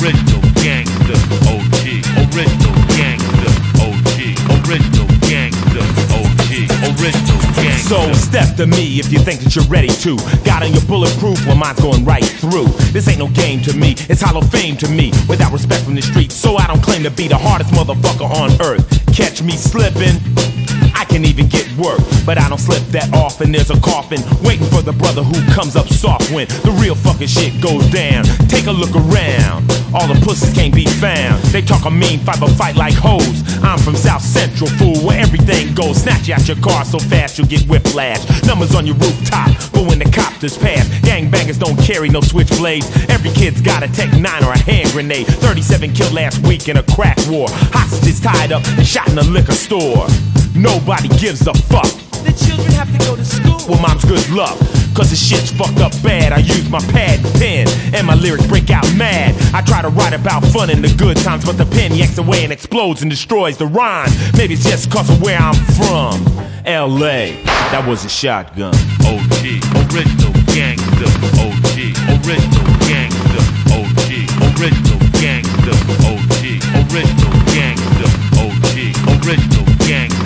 [0.02, 1.18] original gangster.
[1.50, 3.52] OG, original gangster.
[3.82, 4.20] OG,
[4.66, 5.86] original gangster.
[6.14, 6.52] OG,
[6.98, 7.96] original gangster.
[7.96, 10.18] So step to me if you think that you're ready to.
[10.44, 12.68] Got on your bulletproof, well mine's going right through.
[12.92, 15.12] This ain't no game to me, it's hollow fame to me.
[15.30, 18.52] Without respect from the streets, so I don't claim to be the hardest motherfucker on
[18.62, 18.86] earth.
[19.16, 20.57] Catch me slipping.
[20.96, 23.52] I can even get work, but I don't slip that often.
[23.52, 27.28] There's a coffin waiting for the brother who comes up soft when the real fucking
[27.28, 28.24] shit goes down.
[28.48, 29.70] Take a look around.
[29.94, 31.42] All the pussies can't be found.
[31.54, 33.44] They talk a mean fight, but fight like hoes.
[33.64, 36.02] I'm from South Central, fool, where everything goes.
[36.04, 38.22] Snatch you out your car so fast you'll get whiplash.
[38.46, 42.88] Numbers on your rooftop, but when the copters pass, gangbangers don't carry no switchblades.
[43.10, 45.28] Every kid's got a Tech 9 or a hand grenade.
[45.28, 47.48] 37 killed last week in a crack war.
[47.50, 50.08] Hostages tied up and shot in a liquor store.
[50.58, 51.86] Nobody gives a fuck.
[52.26, 53.62] The children have to go to school.
[53.70, 54.58] Well, mom's good luck.
[54.98, 56.34] Cause the shit's fucked up bad.
[56.34, 59.36] I use my pad and pen, and my lyrics break out mad.
[59.54, 62.44] I try to write about fun in the good times, but the pen yanks away
[62.44, 64.10] and explodes and destroys the rhyme.
[64.36, 66.26] Maybe it's just cause of where I'm from.
[66.66, 67.38] LA,
[67.70, 68.74] that was a shotgun.
[69.06, 69.62] OG,
[69.94, 71.06] original gangster.
[71.38, 71.78] OG,
[72.18, 73.46] original gangster.
[73.78, 74.10] OG,
[74.58, 75.78] original gangster.
[76.02, 76.42] OG,
[76.90, 78.10] original gangster.
[78.42, 79.67] OG, original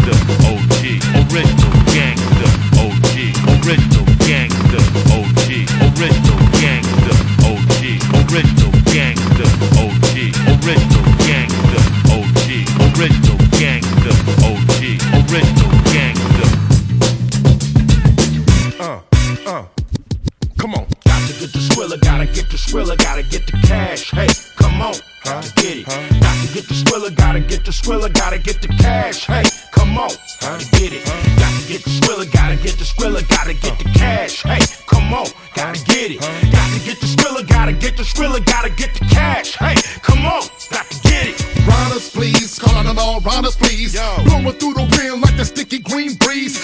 [0.01, 0.97] OG,
[1.29, 2.49] original gangster.
[2.81, 4.81] OG, original gangster.
[5.13, 7.13] OG, original gangster.
[7.45, 9.45] OG, original gangster.
[9.77, 10.17] OG,
[10.49, 11.81] original gangster.
[12.09, 12.49] OG,
[12.97, 14.15] original gangster.
[14.41, 14.81] OG,
[15.29, 16.49] original gangster.
[18.81, 19.01] Uh,
[19.45, 19.65] uh.
[20.57, 20.87] Come on.
[21.05, 24.09] Got to get the skrilla, gotta get the skrilla, gotta get the cash.
[24.09, 24.95] Hey, come on.
[25.31, 25.85] Got to get it.
[25.85, 29.27] Got to get the skrilla, gotta get the skrilla, gotta get the cash.
[29.27, 30.09] Hey, come on.
[30.41, 31.05] Got to get it.
[31.05, 34.43] Got to get the skrilla, gotta get the skrilla, gotta get the cash.
[34.43, 35.27] Hey, come on.
[35.55, 36.19] Gotta get it.
[36.19, 39.55] Got to get the skrilla, gotta get the skrilla, gotta get the cash.
[39.55, 40.43] Hey, come on.
[40.69, 41.65] Got to get it.
[41.65, 43.93] Riders, please, calling it all riders, please.
[44.25, 46.59] Blowing through the wind like that sticky green breeze.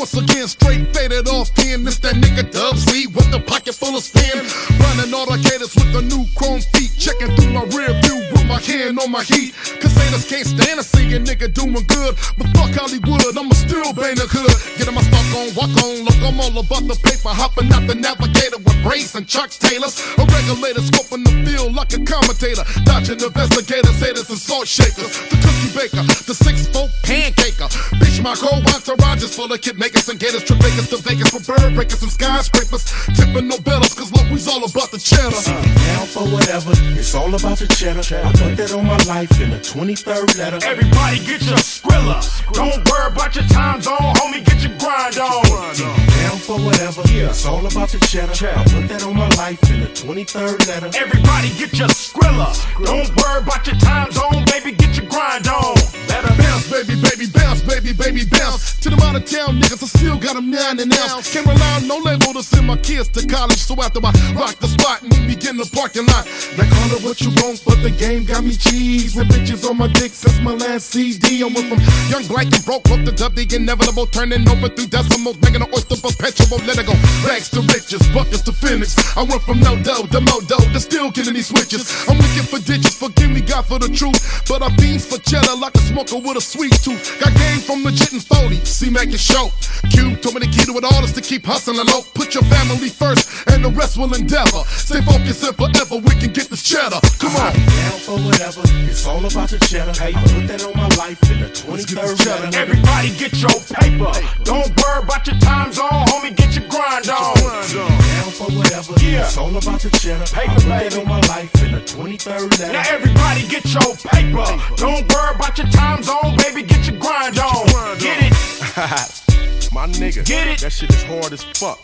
[0.00, 1.84] Once again, straight faded off in.
[1.84, 4.48] This that nigga Dub C with the pocket full of spin.
[4.80, 6.88] Running all the gators with the new chrome feet.
[6.96, 9.52] Checking through my rear view with my hand on my heat.
[9.76, 12.16] Cause haters can't stand to see a nigga doing good.
[12.40, 14.48] But fuck Hollywood, I'ma still bang the hood.
[14.80, 15.04] Get Getting my
[15.34, 16.04] on, walk on.
[16.04, 17.30] Look, I'm all about the paper.
[17.30, 19.98] Hopping out the navigator with brace and Chuck Taylors.
[20.18, 22.64] A regulator scoping the field like a commentator.
[22.84, 25.12] Dodging investigators, haters, and salt shakers.
[25.30, 27.68] The cookie baker, the six foot pancaker.
[28.00, 30.44] Bitch, my whole entourage is full of kid makers and gators.
[30.44, 32.84] Trip Vegas to Vegas for bird breakers and skyscrapers.
[33.14, 35.40] Tipping no bells, cause look, we's all about the cheddar.
[35.46, 38.02] Down for whatever, it's all about the cheddar.
[38.02, 40.58] I put that on my life in the 23rd letter.
[40.66, 42.18] Everybody get your skrilla.
[42.52, 45.76] Don't worry about your time zone, homie, get your grind on.
[45.76, 47.28] Down for whatever, Yeah.
[47.30, 48.32] it's all about the cheddar.
[48.32, 50.90] I put that on my life in the 23rd letter.
[50.98, 52.48] Everybody get your skrilla.
[52.84, 55.74] Don't worry about your time zone, baby, get your grind on.
[56.08, 58.78] Better Bounce, baby, baby, bounce, baby, baby, bounce.
[58.80, 61.20] To the out of town niggas I still got them nine and now.
[61.20, 63.58] Can't rely on no label to send my kids to college.
[63.58, 66.24] So after I rock the spot, meet me in the parking lot.
[66.56, 69.16] Now call it what you want, but the game got me cheese.
[69.16, 71.42] And bitches on my dick since my last CD.
[71.42, 74.86] I went from young black and broke up to dub the inevitable, turning over through
[75.10, 76.58] decimals, making an oyster perpetual.
[76.66, 76.94] Let it go.
[77.26, 78.94] Rags to riches, buckets to finish.
[79.16, 81.90] I went from no dough to mo dough to still getting these switches.
[82.08, 84.18] I'm looking for digits, forgive me, God, for the truth.
[84.48, 87.18] But I fiends for cheddar like a smoker with a sweet tooth.
[87.20, 88.56] Got game from legit and phony.
[88.64, 89.50] See, make it show.
[89.90, 92.02] Q told me the key to it all is to keep hustling low.
[92.14, 94.62] Put your family first, and the rest will endeavor.
[94.76, 97.00] Stay focused and forever we can get this cheddar.
[97.18, 97.52] Come on.
[97.52, 98.62] Down for whatever.
[98.86, 99.92] It's all about the cheddar.
[99.98, 102.58] Hey, put that on my life in the 23rd letter.
[102.58, 104.12] Everybody get your paper.
[104.44, 106.34] Don't worry about your time zone, homie.
[106.36, 107.34] Get your grind on.
[107.34, 108.92] Down for whatever.
[109.00, 109.24] Yeah.
[109.24, 110.24] It's all about the cheddar.
[110.26, 112.72] Paper, I put that on my life in the 23rd letter.
[112.72, 114.46] Now everybody get your paper.
[114.76, 116.62] Don't worry about your time zone, baby.
[116.62, 117.66] Get your grind on.
[117.98, 118.32] Get it.
[119.72, 120.24] My nigga.
[120.24, 120.60] Get it.
[120.60, 121.78] That shit is hard as fuck.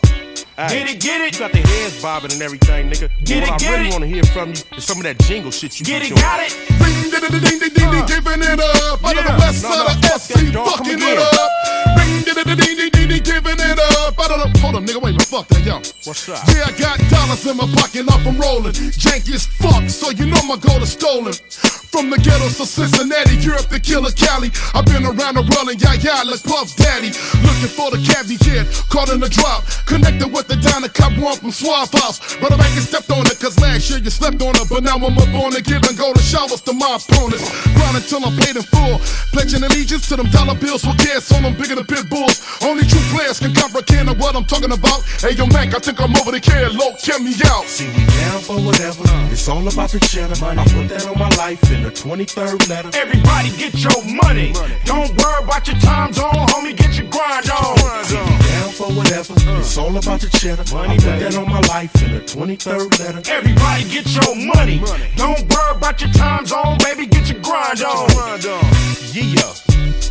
[0.57, 1.33] Get it, get it.
[1.33, 3.11] You got the heads bobbing and everything, nigga.
[3.23, 3.91] Get what it, I get really it.
[3.93, 6.09] want to hear from you is some of that jingle shit you Get be it,
[6.09, 6.21] doing.
[6.21, 6.49] got it.
[6.81, 8.97] Ding, ding, ding, ding, ding, ding, ding, giving it up.
[9.05, 10.65] Out of the west No, side no, of fuck SC, that, dog.
[10.65, 11.49] Come fucking it up.
[11.93, 14.17] Ding, ding, ding, ding, ding, ding, ding, giving it up.
[14.17, 15.77] Out of the, hold on, nigga, wait a fuck that, yo.
[16.09, 16.41] What's up?
[16.49, 18.73] Yeah, I got dollars in my pocket, off I'm rolling.
[18.97, 21.37] Janky as fuck, so you know my gold is stolen.
[21.91, 24.51] From the ghettos to Cincinnati, Europe to Killer Cali.
[24.75, 27.15] I've been around the world and yeah, yeah, like Puff Daddy.
[27.41, 29.63] Looking for the kid, caught in the drop.
[29.87, 32.19] Connected with the Donna Cop one from Suave House.
[32.37, 34.67] Brother Bank stepped on it, cause last year you slept on it.
[34.69, 37.47] But now I'm up on it, giving golden showers to my opponents.
[37.73, 38.99] Grind until I'm paid in full.
[39.31, 42.43] Pledging allegiance to them dollar bills with gas on them, bigger than pit bulls.
[42.61, 45.01] Only true players can comprehend what I'm talking about.
[45.23, 46.75] Hey, yo, Mac, I think I'm over the kid.
[46.75, 47.65] Low, kill me out.
[47.65, 49.03] See, we down for whatever.
[49.31, 50.37] It's all about the cheddar.
[50.43, 52.89] I put that on my life in the 23rd letter.
[52.93, 54.51] Everybody get your money.
[54.83, 56.75] Don't worry about your time zone, homie.
[56.75, 58.03] Get your grind on.
[58.03, 59.33] See, we down for whatever.
[59.59, 60.63] It's all about the cheddar.
[60.75, 63.31] I put that on my life in the 23rd letter.
[63.31, 64.79] Everybody get your money.
[65.15, 67.05] Don't worry about your time zone, baby.
[67.05, 68.09] Get your grind on.
[69.13, 69.53] Yeah.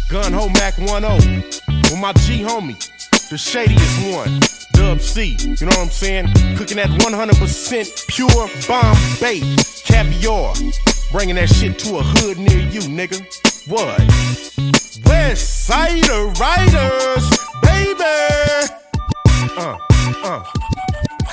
[0.08, 0.86] Gun Ho Mack 10.
[0.86, 2.78] With my G homie.
[3.28, 4.40] The shadiest one.
[4.72, 5.36] Dub C.
[5.40, 6.28] You know what I'm saying?
[6.56, 9.40] Cooking that 100% pure Bombay
[9.84, 10.54] caviar.
[11.12, 13.20] Bringing that shit to a hood near you, nigga.
[13.68, 13.98] What?
[15.06, 17.30] West Sider Riders,
[17.62, 18.02] baby.
[19.56, 19.78] Uh,
[20.24, 20.44] uh.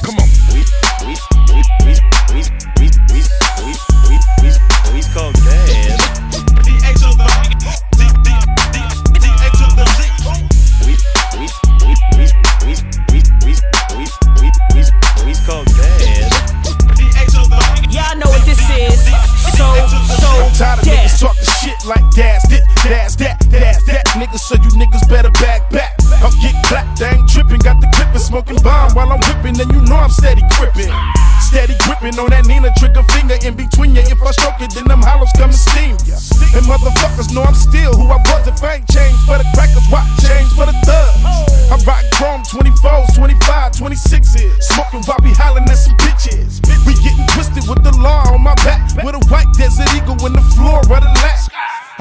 [0.03, 0.30] Come on.
[0.53, 0.63] We,
[1.05, 1.93] we, we, we,
[2.34, 2.41] we,
[2.78, 3.28] we, we,
[3.63, 3.74] we,
[4.09, 4.49] we, we,
[4.93, 5.51] we call dad.
[5.51, 5.53] We,
[21.86, 24.05] like that's this, that's that, that's that.
[24.15, 25.91] Niggas, so you niggas better back back.
[26.23, 27.59] I'll get clapped, I ain't tripping.
[27.59, 30.91] Got the clipping, smoking bomb while I'm whipping, and you know I'm steady gripping.
[31.43, 34.03] Steady gripping on that Nina trigger finger in between ya.
[34.07, 36.15] If I stroke it, then them hollows come and steam ya.
[36.55, 38.47] And motherfuckers know I'm still who I was.
[38.47, 41.19] If I ain't changed for the crackers, why change for the thugs?
[41.67, 44.63] I rock chrome 24s, 25, 26s.
[44.71, 46.63] Smoking while we hollering at some bitches.
[46.88, 48.79] We getting twisted with the law on my back.
[49.03, 51.42] With a white desert eagle in the floor of the lap.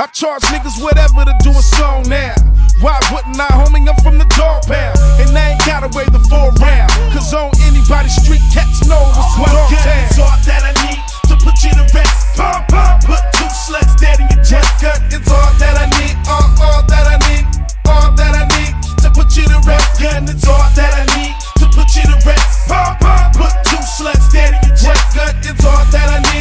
[0.03, 2.35] I charge niggas whatever to do a song now.
[2.83, 3.87] Why wouldn't I, homie?
[3.87, 4.99] I'm from the dog pound.
[5.23, 6.91] And I ain't gotta wait the four round.
[7.15, 10.11] Cause on anybody's street, cats know what's One dog town.
[10.11, 10.99] is all that I need
[11.31, 12.35] to put you to rest.
[12.35, 14.83] Pump, pump, put two slugs dead in your chest.
[14.83, 17.47] Gun is all that I need, all, all that I need,
[17.87, 18.75] all that I need
[19.07, 20.03] to put you to rest.
[20.03, 21.31] Gun is all that I need
[21.63, 22.67] to put you to rest.
[22.67, 25.15] Pump, pump, put two slugs dead in your chest.
[25.15, 26.32] Gun is all that I need,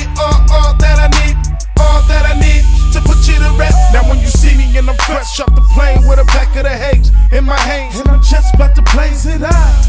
[5.21, 8.23] fresh off the plane with a pack of the haze in my hands, and I'm
[8.23, 9.85] just about to blaze it out.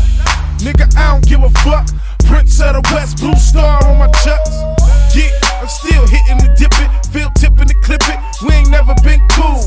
[0.61, 1.89] Nigga, I don't give a fuck.
[2.29, 4.53] Prince of the West, blue star on my chucks.
[5.17, 8.21] Yeah, I'm still hitting the dip it, feel tipping the clip it.
[8.45, 9.65] We ain't never been cool.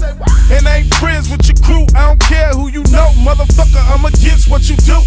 [0.53, 1.89] And I ain't friends with your crew.
[1.97, 3.82] I don't care who you know, motherfucker.
[3.89, 5.01] I'm against what you do.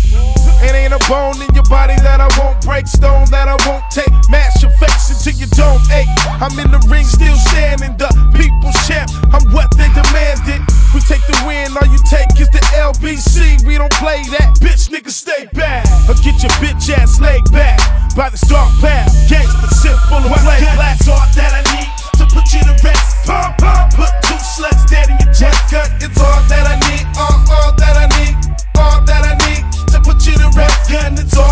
[0.67, 3.87] It ain't a bone in your body that I won't break, stone that I won't
[3.95, 4.11] take.
[4.27, 6.07] Mash your face until you don't ache.
[6.39, 8.07] I'm in the ring, still standing, the
[8.39, 9.11] people's champ.
[9.35, 10.63] I'm what they demanded.
[10.95, 13.67] We take the win, all you take is the LBC.
[13.67, 15.91] We don't play that, bitch, nigga, stay back.
[16.07, 17.83] Or get your bitch ass laid back
[18.15, 19.11] by the dark path.
[19.27, 21.91] Gangsta simple and One play is all that I need
[22.23, 23.27] to put you to rest.
[23.27, 25.59] Pump, pump, put two slugs dead in your chest.
[25.75, 28.35] Gun, it's all that I need, all, all that I need,
[28.79, 30.87] all that I need to put you to rest.
[30.87, 31.48] Gun is all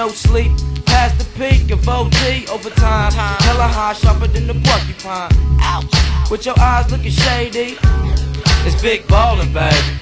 [0.00, 0.50] no sleep.
[0.86, 3.12] Past the peak of OT over time.
[3.12, 5.30] Hella high, sharper than the porcupine.
[5.60, 6.30] Ouch.
[6.30, 7.76] With your eyes looking shady.
[8.64, 9.99] It's big ballin', baby.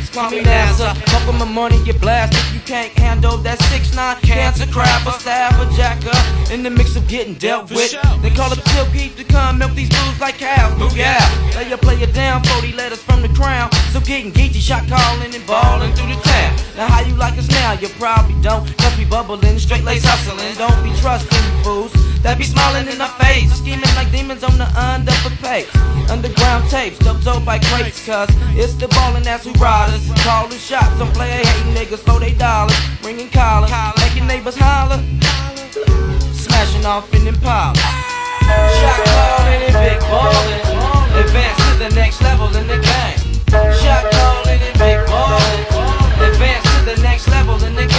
[0.00, 0.10] Up rockets.
[0.10, 0.96] Call me NASA.
[1.10, 2.54] Fuck with my money, get blasted.
[2.54, 5.06] You can't handle that 6 9 cancer crap.
[5.06, 6.16] or stab a jacker.
[6.52, 7.92] In the mix of getting dealt with.
[8.22, 10.76] They call up Silky to come milk these blues like cows.
[10.78, 11.20] Boo yeah.
[11.56, 13.70] Lay your player down, 40 letters from the crown.
[13.92, 16.56] So getting geeky, shot calling and balling through the town.
[16.76, 17.72] Now how you like us now?
[17.72, 18.66] You probably don't.
[18.78, 20.54] Cause we bubbling, straight lace hustling.
[20.56, 21.92] Don't be trusting fools
[22.22, 23.52] that be smiling in our face.
[23.56, 25.66] Scheming like demons on the underpaid.
[26.10, 28.04] Underground tapes, up by crates.
[28.04, 30.24] Cause it's the ballin' that's who ride us.
[30.24, 32.76] Calling shots on player hating niggas throw they dollars.
[33.04, 35.00] Ringing collars, making neighbors holler.
[36.32, 37.74] Smashing off in Impala.
[38.80, 41.24] Shot calling and big ballin'.
[41.24, 43.18] Advance to the next level in the game.
[43.82, 46.32] Shot calling and big ballin'.
[46.32, 47.89] Advance to the next level in the game.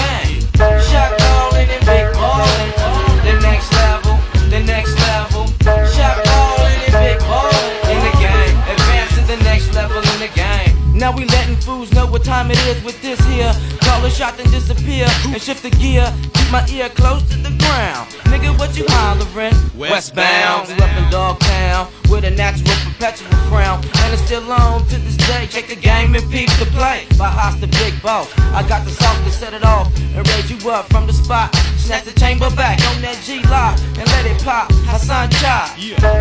[12.21, 13.51] What time it is with this here.
[13.81, 16.05] Call a shot then disappear and shift the gear.
[16.33, 18.09] Keep my ear close to the ground.
[18.29, 19.55] Nigga, what you hollering?
[19.75, 20.67] Westbound.
[20.67, 23.81] Grew up in Dogtown with a natural perpetual frown.
[24.03, 25.47] And it's still on to this day.
[25.49, 27.07] Check the game and peep the play.
[27.17, 28.29] By Hosta Big Boss.
[28.53, 31.55] I got the sauce to set it off and raise you up from the spot.
[31.77, 34.71] Snatch the chamber back on that G lock and let it pop.
[34.85, 35.73] Hassan Chop.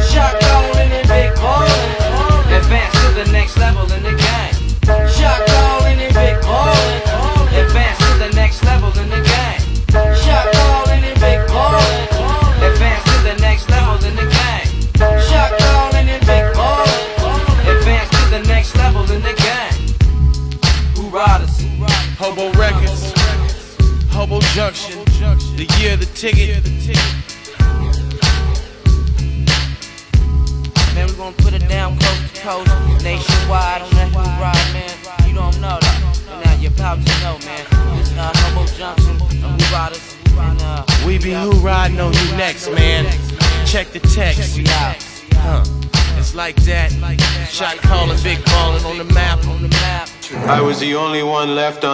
[0.09, 2.10] Shot calling and big ballin'.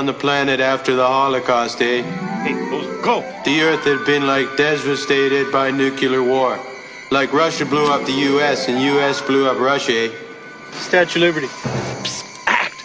[0.07, 2.00] On the planet after the Holocaust, eh?
[2.44, 2.52] Hey,
[3.02, 3.22] go!
[3.44, 6.61] The Earth had been like devastated by nuclear war.
[7.11, 10.12] Like Russia blew up the US and US blew up Russia, eh?
[10.70, 11.48] Statue of Liberty.
[12.46, 12.84] act!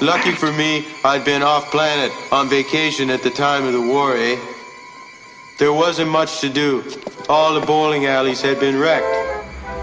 [0.00, 4.16] Lucky for me, I'd been off planet on vacation at the time of the war,
[4.16, 4.38] eh?
[5.58, 6.84] There wasn't much to do.
[7.28, 9.10] All the bowling alleys had been wrecked.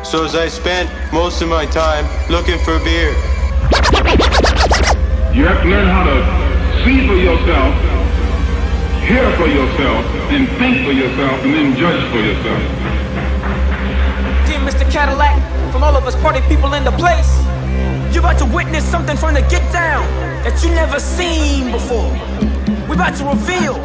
[0.05, 3.11] So as I spent most of my time looking for beer.
[5.35, 6.46] You have to learn how to
[6.87, 7.73] see for yourself,
[9.03, 12.61] hear for yourself, and think for yourself, and then judge for yourself.
[14.47, 14.89] Dear Mr.
[14.89, 15.35] Cadillac,
[15.73, 17.31] from all of us party people in the place,
[18.13, 20.05] you're about to witness something from the get down
[20.45, 22.09] that you never seen before.
[22.87, 23.75] We're about to reveal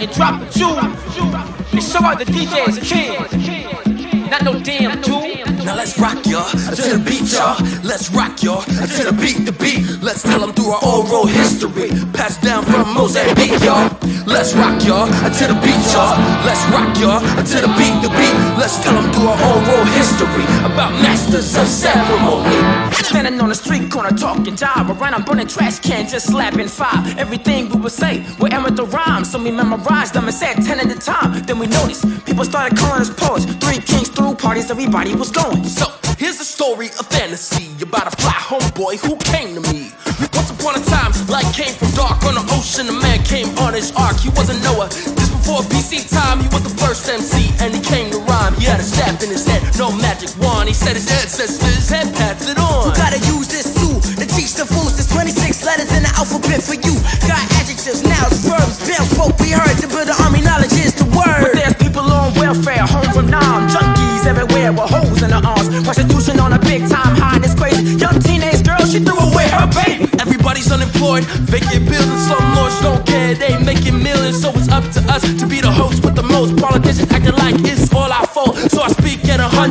[0.00, 3.87] and drop a jewel and show out the DJ's king.
[4.30, 5.24] Not no damn jewel.
[5.64, 7.56] Now let's rock y'all to the beat y'all.
[7.82, 10.02] Let's rock y'all to the beat, the beat.
[10.02, 13.88] Let's tell them through our oral history, passed down from Mozambique y'all.
[14.26, 16.16] Let's rock y'all to the beat y'all.
[16.44, 18.36] Let's rock y'all to the beat, the beat.
[18.60, 22.60] Let's tell them through our oral history about masters of ceremony.
[23.08, 27.16] Standing on the street corner talking job around I'm burning trash cans, just slapping five.
[27.16, 30.94] Everything we would say were amateur rhymes, so we memorized them and said ten at
[30.94, 31.32] a time.
[31.46, 33.46] Then we noticed people started calling us poets.
[33.64, 35.64] Three kings threw parties, everybody was going.
[35.64, 35.86] So
[36.18, 39.90] here's a story of fantasy about a fly home boy who came to me.
[40.36, 42.88] Once upon a time, light came from dark on the ocean.
[42.88, 44.18] A man came on his ark.
[44.18, 44.88] He wasn't Noah.
[44.90, 48.18] Just before BC time, he was the first MC and he came to
[48.48, 48.60] rhyme.
[48.60, 50.68] He had a staff in his head, no magic wand.
[50.68, 52.88] He said his ancestors had passed it on.
[52.88, 54.96] You gotta use this tool to teach the fools.
[54.96, 56.94] There's 26 letters in the alphabet for you.
[57.26, 59.38] Got adjectives, nouns, verbs, bells, spoke.
[59.40, 60.40] We heard to build an army.
[60.42, 61.42] Knowledge is the word.
[61.42, 63.68] But there's people on welfare, home from Nam.
[63.68, 65.68] Junkies everywhere with holes in their arms.
[65.84, 67.96] Prostitution on a big time high, it's crazy.
[67.96, 70.08] Young teenage girl, she threw away her baby.
[70.20, 72.22] Everybody's unemployed, vacant buildings.
[72.28, 74.40] Some lords don't care, they making millions.
[74.40, 76.56] So it's up to us to be the host with the most.
[76.56, 77.27] Politicians acting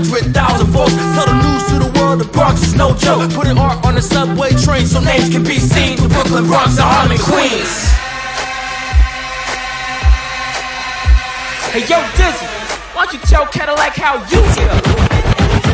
[0.05, 0.93] 100,000 folks.
[0.93, 3.31] Tell the news to the world the Bronx is no joke.
[3.33, 5.97] Putting art on the subway train so names can be seen.
[5.97, 7.73] The Brooklyn, Bronx, and Harlem, Queens.
[11.73, 12.45] Hey, yo, Dizzy,
[12.93, 15.66] why don't you tell Cadillac how you feel?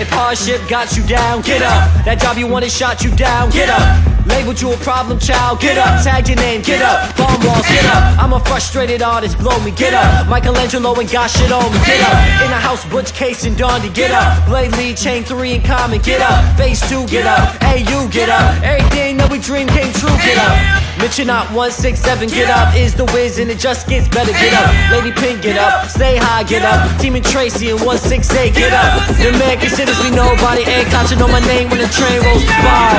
[0.00, 2.04] If hardship got you down, get up.
[2.04, 4.12] That job you wanted shot you down, get up.
[4.26, 6.02] Labeled you a problem child, get up.
[6.02, 7.16] Tagged your name, get up.
[7.16, 8.18] Bomb walls, get up.
[8.22, 10.28] I'm a frustrated artist, blow me, get up.
[10.28, 12.44] Michelangelo ain't got shit on me, get up.
[12.44, 14.46] In the house, Butch Case and Dondi, get up.
[14.46, 16.56] Blade Lee, Chain 3 in common, get up.
[16.56, 17.60] Phase 2, get up.
[17.62, 18.62] Hey, you, get up.
[18.62, 20.54] Everything that we dream came true, get up.
[21.02, 22.74] Mitchell not 167, get up.
[22.76, 24.70] Is the whiz and it just gets better, get up.
[24.92, 25.90] Lady Pink, get up.
[25.90, 26.86] Stay high, get up.
[27.00, 29.02] Team and Tracy in 168, get up.
[29.18, 30.62] The man considers me nobody.
[30.62, 32.94] Ain't catching on my name when the train rolls by.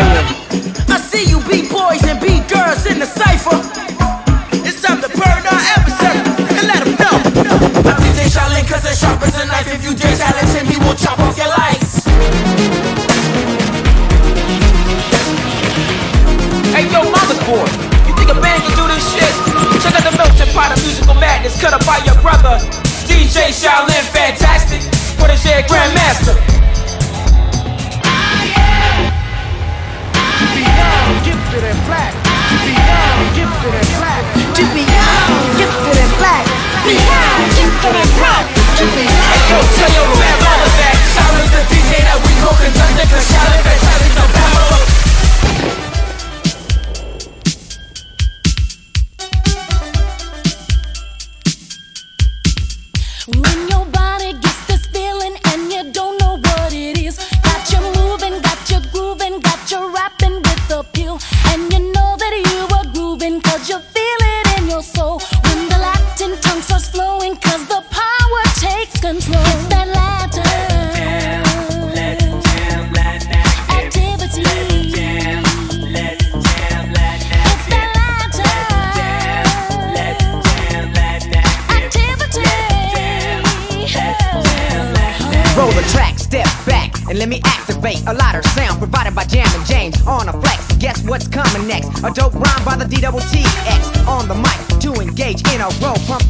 [0.91, 3.55] I see you B-boys and B-girls in the cypher.
[4.67, 6.19] It's time to burn our adversary
[6.59, 7.15] and let them know.
[7.87, 9.71] I'm DJ Shaolin cause it's sharp as a knife.
[9.71, 12.03] If you dare challenge him, he will chop off your lights.
[16.73, 17.63] Hey yo, mama's boy,
[18.09, 19.33] you think a band can do this shit?
[19.79, 22.59] Check out the melting pot of musical madness cut up by your brother.
[23.07, 24.81] DJ Shaolin, fantastic.
[25.17, 26.53] Protege Grandmaster.
[31.83, 32.15] Gifted and black.
[32.63, 34.23] Beyond gifted and black.
[34.55, 36.45] To be young, gifted and black.
[36.87, 38.45] Beyond gifted and black.
[38.79, 40.95] To be Hey yo, tell your all of that.
[41.11, 44.42] Shaolin's the DJ that we go conducting cause Shaolin fatality's a power.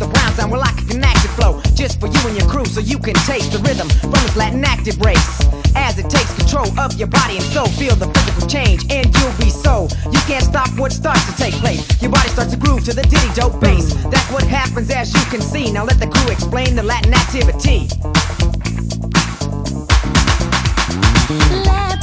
[0.04, 2.80] The round sound, we're like a connected flow just for you and your crew, so
[2.80, 5.40] you can taste the rhythm from this Latin active race.
[5.76, 9.38] As it takes control of your body and soul, feel the physical change, and you'll
[9.40, 9.88] be so.
[10.12, 11.82] You can't stop what starts to take place.
[12.02, 13.94] Your body starts to groove to the ditty dope bass.
[14.12, 15.72] That's what happens as you can see.
[15.72, 17.88] Now let the crew explain the Latin activity.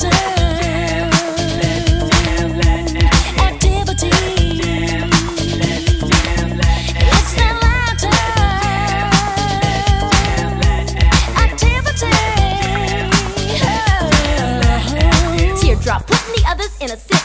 [0.00, 0.39] Teardrop,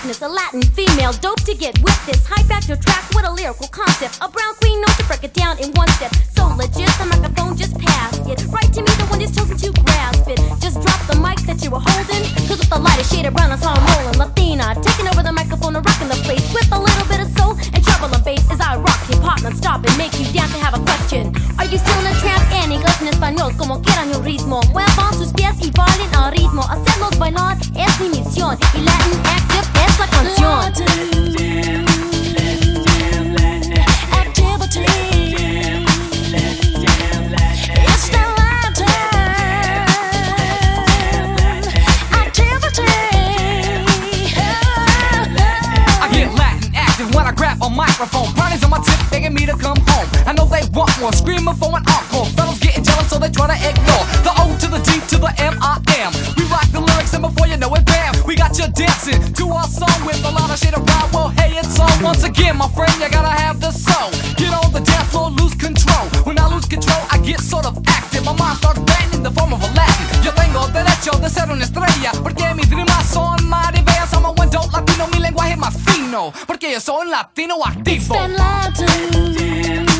[0.06, 2.28] in a Latin female, dope to get with this.
[2.28, 4.20] High factor track with a lyrical concept.
[4.22, 6.14] A brown queen knows to break it down in one step.
[6.38, 8.46] So legit, the microphone just passed it.
[8.54, 10.38] Right to me, the one just chosen to grasp it.
[10.62, 12.22] Just drop the mic that you were holding.
[12.46, 14.18] Cause with the lighter shade of brown, I saw him rolling.
[14.22, 16.46] Latina, taking over the microphone and rocking the place.
[16.54, 19.42] With a little bit of soul and treble and bass as I rock hip hop
[19.42, 21.34] non-stop and make you dance to have a question.
[21.58, 22.46] Are you still in a trance?
[22.54, 24.62] En inglés, en español, como quieran el ritmo.
[24.70, 26.62] Muevan sus pies y bailen al ritmo.
[26.62, 27.58] Hacerlos bailar
[28.46, 28.58] misión.
[28.74, 30.74] Y Latin Active es la canción.
[47.76, 48.32] Microphone.
[48.36, 50.08] Brownies on my tip, begging me to come home.
[50.26, 52.26] I know they want more, screaming for an encore.
[52.38, 55.34] Fellas getting jealous, so they try to ignore the O to the D to the
[55.42, 56.14] M I M.
[56.38, 57.86] We rock the lyrics, and before you know it,
[58.36, 61.08] we got you dancing to our song with a lot of shit around.
[61.14, 62.92] Well, hey, it's on once again, my friend.
[63.00, 64.12] You gotta have the soul.
[64.36, 66.04] Get on the dance floor, lose control.
[66.26, 68.26] When I lose control, I get sort of active.
[68.26, 70.22] My mind starts banging in the form of a Latin.
[70.22, 74.12] Yo tengo derecho de ser una estrella, porque mi rimas son más bellas.
[74.12, 78.16] I'm a window latino, mi lenguaje más fino, porque yo soy un latino activo.
[78.16, 79.95] It's Latin.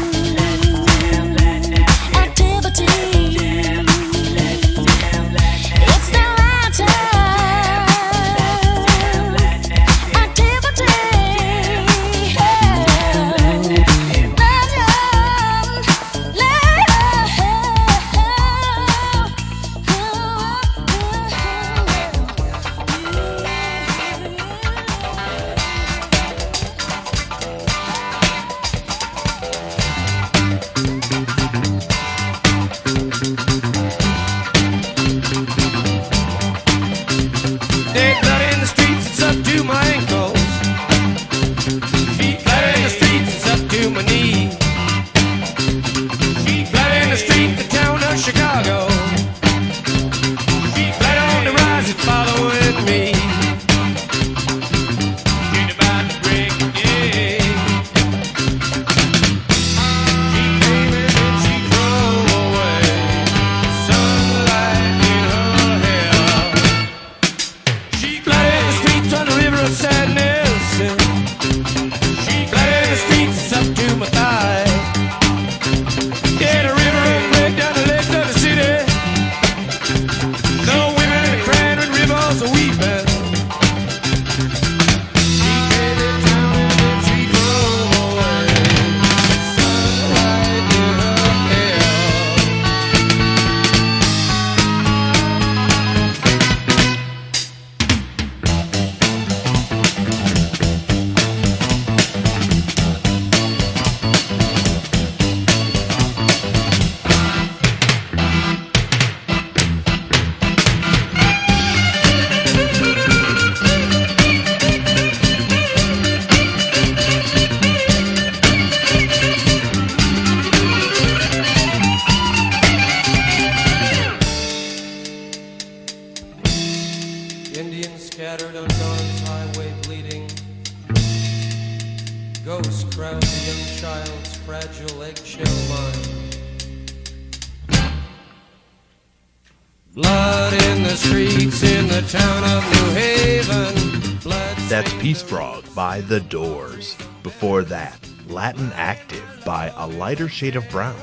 [148.28, 151.00] Latin Active by A Lighter Shade of Brown,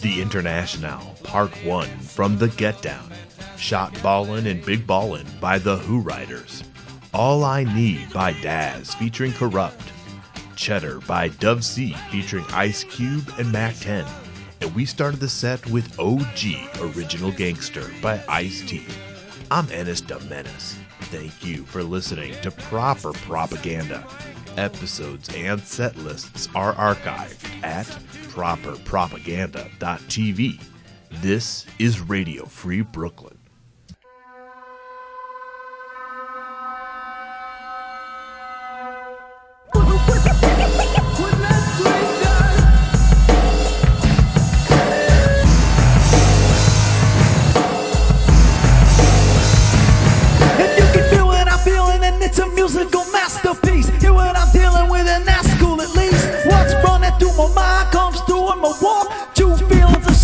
[0.00, 3.10] The International, Part 1 from The Get Down,
[3.56, 6.64] Shot Ballin' and Big Ballin' by The Whoridas,
[7.12, 9.90] All I Need by Daz featuring Kurupt,
[10.56, 14.06] Cheddar by Dub C featuring Ice Cube and Mack 10,
[14.60, 18.84] and we started the set with OG Original Gangster by Ice T.
[19.50, 20.76] I'm Ennis Domenis.
[21.10, 24.06] Thank you for listening to Proper Propaganda
[24.56, 27.86] episodes, and set lists are archived at
[28.34, 30.62] properpropaganda.tv.
[31.20, 33.29] This is Radio Free Brooklyn.